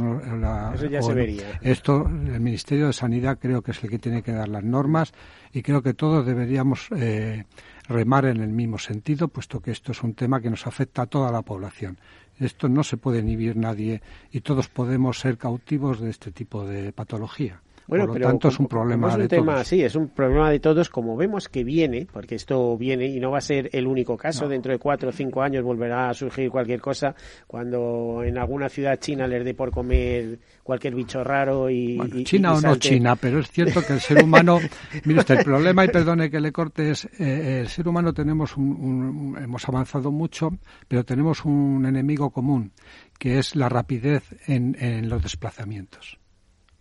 [0.73, 1.59] Eso ya se vería.
[1.61, 5.13] Esto, el Ministerio de Sanidad creo que es el que tiene que dar las normas
[5.53, 7.45] y creo que todos deberíamos eh,
[7.87, 11.07] remar en el mismo sentido, puesto que esto es un tema que nos afecta a
[11.07, 11.97] toda la población.
[12.39, 16.91] Esto no se puede inhibir nadie y todos podemos ser cautivos de este tipo de
[16.93, 17.61] patología.
[17.87, 20.49] Bueno, Por lo pero tanto, es un problema es un tema, Sí, es un problema
[20.49, 20.89] de todos.
[20.89, 24.47] Como vemos que viene, porque esto viene y no va a ser el único caso,
[24.47, 27.15] dentro de cuatro o cinco años volverá a surgir cualquier cosa
[27.45, 32.23] cuando en alguna ciudad china les dé por comer cualquier bicho raro y.
[32.25, 34.59] China o no China, pero es cierto que el ser humano.
[35.05, 38.57] mire usted, el problema, y perdone que le corte, es eh, el ser humano tenemos
[38.57, 40.49] un, hemos avanzado mucho,
[40.87, 42.73] pero tenemos un enemigo común,
[43.17, 46.19] que es la rapidez en los desplazamientos.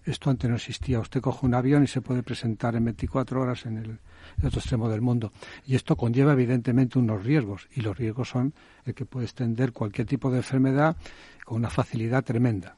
[0.06, 1.00] Esto antes no existía.
[1.00, 3.98] Usted coge un avión y se puede presentar en 24 horas en el,
[4.44, 5.32] otro extremo del mundo.
[5.66, 7.68] Y esto conlleva evidentemente unos riesgos.
[7.74, 8.54] Y los riesgos son
[8.84, 10.96] el que puede extender cualquier tipo de enfermedad
[11.44, 12.76] con una facilidad tremenda.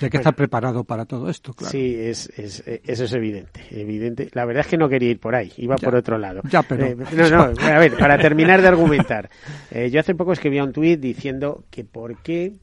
[0.00, 1.70] Y hay que estar preparado para todo esto, claro.
[1.70, 4.28] Sí, es, es, eso es evidente, evidente.
[4.32, 6.42] La verdad es que no quería ir por ahí, iba por otro lado.
[6.50, 6.84] Ya, pero...
[6.84, 9.30] Eh, no, no, a ver, para terminar de argumentar.
[9.70, 12.54] Eh, yo hace poco escribí un tuit diciendo que por qué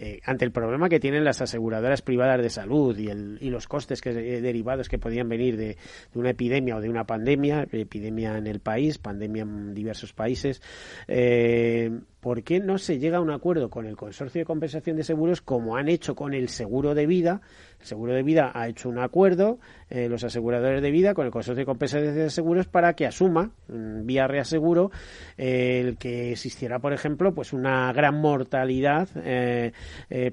[0.00, 3.66] eh, ante el problema que tienen las aseguradoras privadas de salud y, el, y los
[3.66, 5.76] costes que, eh, derivados que podían venir de,
[6.14, 10.62] una epidemia o de una pandemia, epidemia en el país, pandemia en diversos países,
[11.08, 11.90] eh,
[12.28, 15.40] ¿por qué no se llega a un acuerdo con el Consorcio de Compensación de Seguros
[15.40, 17.40] como han hecho con el seguro de vida
[17.80, 21.32] El seguro de vida ha hecho un acuerdo, eh, los aseguradores de vida, con el
[21.32, 24.90] consorcio de compensación de seguros para que asuma, mm, vía reaseguro,
[25.38, 29.72] eh, el que existiera, por ejemplo, pues una gran mortalidad eh,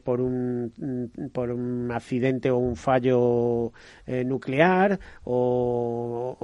[0.03, 3.71] por, un, mm, por un accidente o un fallo
[4.05, 6.35] nuclear o,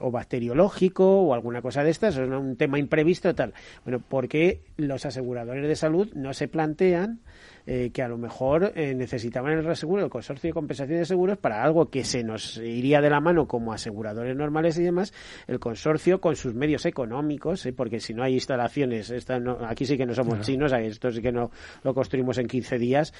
[0.00, 3.54] o, bacteriológico o alguna cosa de estas, es un tema imprevisto tal.
[3.84, 7.20] Bueno, porque los aseguradores de salud no se plantean
[7.70, 11.36] eh, que a lo mejor eh, necesitaban el reaseguro del consorcio de compensación de seguros
[11.36, 15.12] para algo que se nos iría de la mano como aseguradores normales y demás,
[15.46, 19.38] el consorcio con sus medios económicos, eh, porque si no hay instalaciones, esta
[19.68, 21.50] aquí sí que no somos chinos, esto sí que no
[21.84, 23.12] lo construimos en 15 días,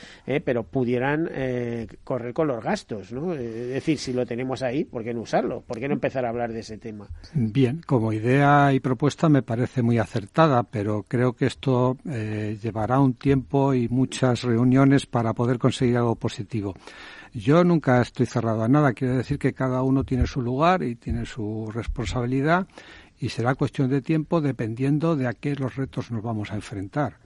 [0.44, 1.28] pero pudieran
[2.04, 3.34] correr con los gastos, ¿no?
[3.34, 5.60] Es decir, si lo tenemos ahí, ¿por qué no usarlo?
[5.60, 7.08] ¿Por qué no empezar a hablar de ese tema?
[7.34, 13.14] Bien, como idea y propuesta me parece muy acertada, pero creo que esto llevará un
[13.14, 16.74] tiempo y muchas reuniones para poder conseguir algo positivo.
[17.34, 20.96] Yo nunca estoy cerrado a nada, quiero decir que cada uno tiene su lugar y
[20.96, 22.66] tiene su responsabilidad
[23.20, 27.16] y será cuestión de tiempo dependiendo de a qué los retos nos vamos a enfrentar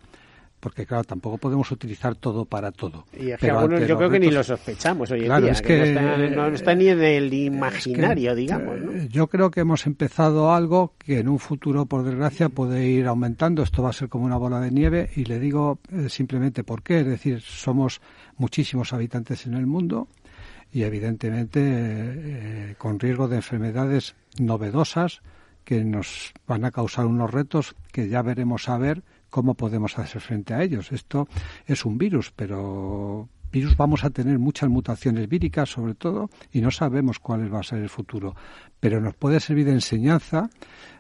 [0.63, 3.05] porque claro, tampoco podemos utilizar todo para todo.
[3.19, 5.93] Y es que algunos yo creo que ni lo sospechamos hoy en día, es que,
[6.37, 8.77] no, está, ni en el imaginario, digamos.
[8.77, 13.09] Eh, yo creo que hemos empezado algo que en un futuro, por desgracia, puede ir
[13.09, 13.65] aumentando.
[13.65, 16.85] Esto va a ser como una bola de nieve y le digo eh, simplemente por
[16.85, 17.01] qué.
[17.01, 18.01] Es decir, somos
[18.37, 20.07] muchísimos habitantes en el mundo
[20.73, 25.23] y evidentemente eh, con riesgo de enfermedades novedosas
[25.65, 29.03] que nos van a causar unos retos que ya veremos a ver
[29.33, 30.93] cómo podemos hacer frente a ellos.
[30.93, 31.27] Esto
[31.67, 36.71] es un virus, pero virus vamos a tener muchas mutaciones víricas sobre todo y no
[36.71, 38.37] sabemos cuál va a ser el futuro,
[38.79, 40.51] pero nos puede servir de enseñanza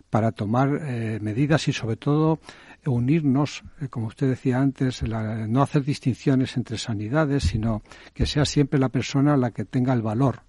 [0.09, 2.41] para tomar eh, medidas y sobre todo
[2.87, 7.83] unirnos, eh, como usted decía antes, no hacer distinciones entre sanidades, sino
[8.14, 10.41] que sea siempre la persona la que tenga el valor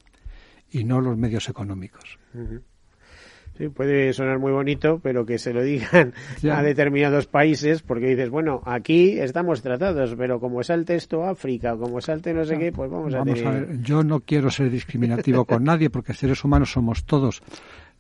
[0.71, 2.17] y no los medios económicos.
[3.57, 6.13] Sí, puede sonar muy bonito, pero que se lo digan
[6.51, 11.79] a determinados países, porque dices, bueno, aquí estamos tratados, pero como salte esto África, o
[11.79, 13.47] como salte no sé qué, pues vamos, a, tener...
[13.47, 17.43] a ver, yo no quiero ser discriminativo con nadie, porque seres humanos somos todos,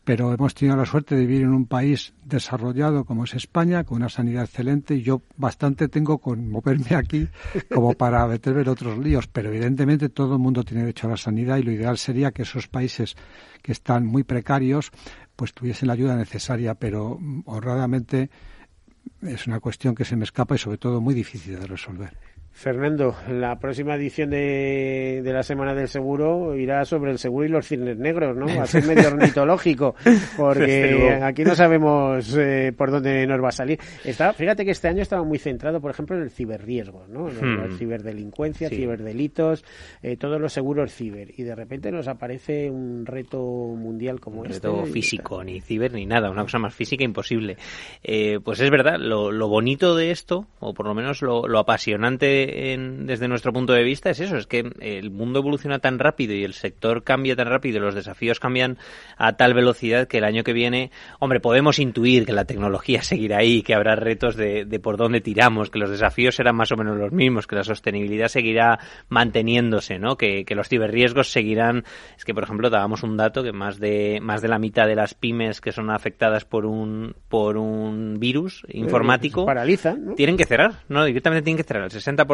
[0.03, 3.97] pero hemos tenido la suerte de vivir en un país desarrollado como es España, con
[3.97, 7.27] una sanidad excelente, y yo bastante tengo con moverme aquí
[7.73, 11.17] como para meterme en otros líos, pero evidentemente todo el mundo tiene derecho a la
[11.17, 13.15] sanidad y lo ideal sería que esos países
[13.61, 14.91] que están muy precarios
[15.35, 18.29] pues tuviesen la ayuda necesaria, pero honradamente
[19.21, 22.17] es una cuestión que se me escapa y sobre todo muy difícil de resolver.
[22.53, 27.49] Fernando, la próxima edición de, de, la Semana del Seguro irá sobre el seguro y
[27.49, 28.45] los cines negros, ¿no?
[28.45, 29.95] Va a ser medio ornitológico,
[30.37, 33.79] porque aquí no sabemos eh, por dónde nos va a salir.
[34.05, 37.27] Está, fíjate que este año estaba muy centrado, por ejemplo, en el ciberriesgo, ¿no?
[37.27, 37.77] En la hmm.
[37.77, 39.65] ciberdelincuencia, ciberdelitos,
[40.03, 41.33] eh, todos los seguros ciber.
[41.35, 44.69] Y de repente nos aparece un reto mundial como este.
[44.69, 47.57] Un reto físico, ni ciber ni nada, una cosa más física imposible.
[48.03, 51.59] Eh, pues es verdad, lo, lo, bonito de esto, o por lo menos lo, lo
[51.59, 56.33] apasionante desde nuestro punto de vista es eso, es que el mundo evoluciona tan rápido
[56.33, 58.77] y el sector cambia tan rápido los desafíos cambian
[59.17, 63.37] a tal velocidad que el año que viene, hombre, podemos intuir que la tecnología seguirá
[63.37, 66.97] ahí, que habrá retos de, por dónde tiramos, que los desafíos serán más o menos
[66.97, 68.79] los mismos, que la sostenibilidad seguirá
[69.09, 70.17] manteniéndose, ¿no?
[70.17, 71.83] Que, los ciberriesgos seguirán.
[72.15, 74.93] Es que, por ejemplo, dábamos un dato que más de más de la mitad de
[74.93, 80.73] las pymes que son afectadas por un por un virus informático paralizan, tienen que cerrar,
[80.89, 82.32] no directamente tienen que cerrar el 60%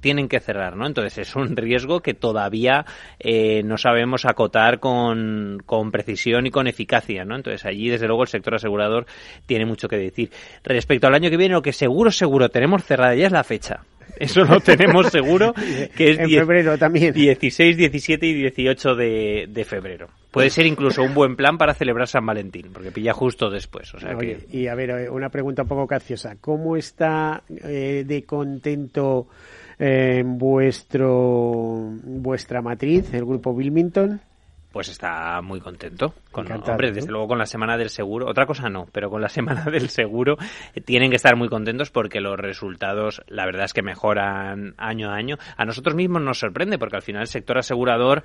[0.00, 0.86] tienen que cerrar, ¿no?
[0.86, 2.84] Entonces es un riesgo que todavía
[3.18, 7.36] eh, no sabemos acotar con, con precisión y con eficacia, ¿no?
[7.36, 9.06] Entonces allí, desde luego, el sector asegurador
[9.46, 10.30] tiene mucho que decir.
[10.64, 13.80] Respecto al año que viene, lo que seguro, seguro tenemos cerrada ya es la fecha.
[14.18, 15.52] Eso lo tenemos seguro,
[15.96, 17.12] que es en febrero también.
[17.12, 20.08] 16, 17 y 18 de, de, febrero.
[20.36, 23.94] Puede ser incluso un buen plan para celebrar San Valentín, porque pilla justo después.
[23.94, 24.46] O sea que...
[24.50, 26.36] Y a ver, eh, una pregunta un poco capciosa.
[26.38, 29.28] ¿Cómo está eh, de contento
[29.78, 34.20] eh, vuestro vuestra matriz, el grupo Wilmington?
[34.76, 36.12] pues está muy contento.
[36.30, 39.30] Con, hombre, desde luego con la semana del seguro, otra cosa no, pero con la
[39.30, 40.36] semana del seguro
[40.74, 45.08] eh, tienen que estar muy contentos porque los resultados, la verdad es que mejoran año
[45.08, 45.38] a año.
[45.56, 48.22] A nosotros mismos nos sorprende porque al final el sector asegurador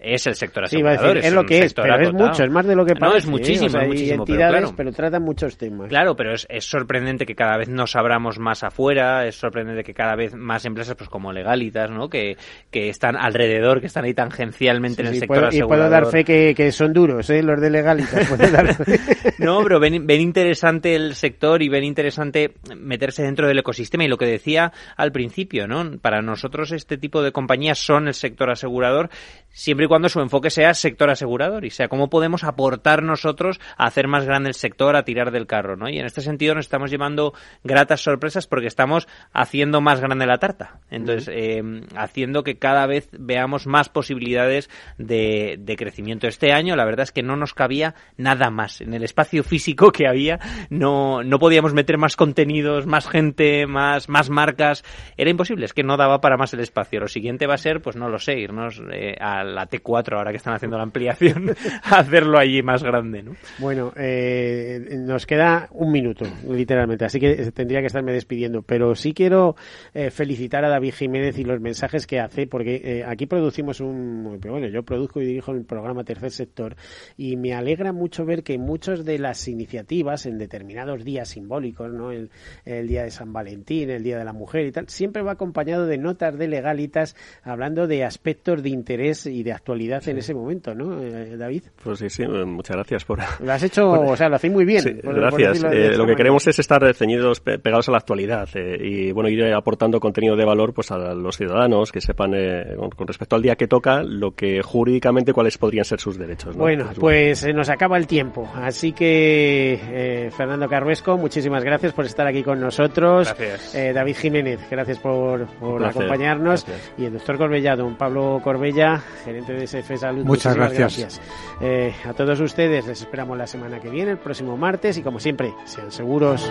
[0.00, 1.14] es el sector Sí, asegurador.
[1.16, 2.28] decir, es lo que es, pero es acotado.
[2.28, 3.18] mucho, es más de lo que No, parece.
[3.18, 3.30] es ¿eh?
[3.30, 4.74] muchísimo, O sea, es muchísimo, pero claro.
[4.76, 5.88] pero tratan muchos temas.
[5.88, 9.94] Claro, pero es, es sorprendente que cada vez nos abramos más afuera, es sorprendente que
[9.94, 12.08] cada vez más empresas, pues como Legalitas, ¿no?
[12.08, 12.36] Que,
[12.70, 15.88] que están alrededor, que están ahí tangencialmente en el Sí, sector puedo, y asegurador.
[15.88, 17.42] puedo dar fe que, que son duros, ¿eh?
[17.42, 18.52] los de legalitas.
[18.52, 18.98] dar fe.
[19.38, 24.08] No, pero ven, ven interesante el sector y ven interesante meterse dentro del ecosistema y
[24.08, 25.98] lo que decía al principio, ¿no?
[26.00, 29.10] Para nosotros este tipo de compañías son el sector asegurador
[29.50, 33.86] siempre y cuando su enfoque sea sector asegurador y sea cómo podemos aportar nosotros a
[33.86, 35.88] hacer más grande el sector, a tirar del carro, ¿no?
[35.88, 37.34] Y en este sentido nos estamos llevando
[37.64, 40.78] gratas sorpresas porque estamos haciendo más grande la tarta.
[40.92, 41.60] Entonces, eh,
[41.96, 46.28] haciendo que cada vez veamos más posibilidades de, de crecimiento.
[46.28, 48.80] Este año, la verdad es que no nos cabía nada más.
[48.82, 50.38] En el espacio físico que había,
[50.70, 54.84] no, no podíamos meter más contenidos, más gente, más, más marcas.
[55.16, 57.00] Era imposible, es que no daba para más el espacio.
[57.00, 60.30] Lo siguiente va a ser, pues no lo sé, irnos eh, a la T4 ahora
[60.30, 61.54] que están haciendo la ampliación,
[61.84, 63.36] hacerlo allí más grande, ¿no?
[63.58, 68.62] Bueno, eh, nos queda un minuto, literalmente, así que tendría que estarme despidiendo.
[68.62, 69.56] Pero sí quiero
[69.94, 74.38] eh, felicitar a David Jiménez y los mensajes que hace, porque eh, aquí producimos un.
[74.40, 76.76] Bueno, yo produzco y dirijo el programa Tercer Sector,
[77.16, 82.10] y me alegra mucho ver que muchas de las iniciativas en determinados días simbólicos, ¿no?
[82.12, 82.30] El,
[82.64, 85.86] el día de San Valentín, el día de la mujer y tal, siempre va acompañado
[85.86, 90.74] de notas de legalitas hablando de aspectos de interés y de actualidad en ese momento,
[90.74, 91.62] ¿no, eh, David?
[91.82, 93.18] Pues sí, sí, eh, muchas gracias por...
[93.44, 94.82] Lo has hecho, o sea, lo hacéis muy bien.
[94.82, 95.64] Sí, por- por gracias.
[95.64, 99.28] Eh, lo que queremos es estar ceñidos, pe- pegados a la actualidad eh, y bueno
[99.28, 103.42] ir aportando contenido de valor pues a los ciudadanos que sepan eh, con, respecto al
[103.42, 106.56] día que toca lo que jurídicamente cuáles podrían ser sus derechos.
[106.56, 106.62] ¿no?
[106.62, 108.48] Bueno, Pues, pues se nos acaba el tiempo.
[108.54, 113.28] Así que, eh, Fernando Carruesco, muchísimas gracias por estar aquí con nosotros.
[113.28, 113.74] Gracias.
[113.74, 115.46] Eh, David Jiménez, gracias por,
[115.84, 116.64] acompañarnos.
[116.66, 116.92] Gracias.
[116.98, 120.24] Y el doctor Corbella, don Pablo Corbella, gerente de SF Salud.
[120.24, 121.20] Muchas gracias.
[121.60, 124.96] Eh, a todos ustedes les esperamos la semana que viene, el próximo martes.
[124.98, 126.50] Y como siempre, sean seguros.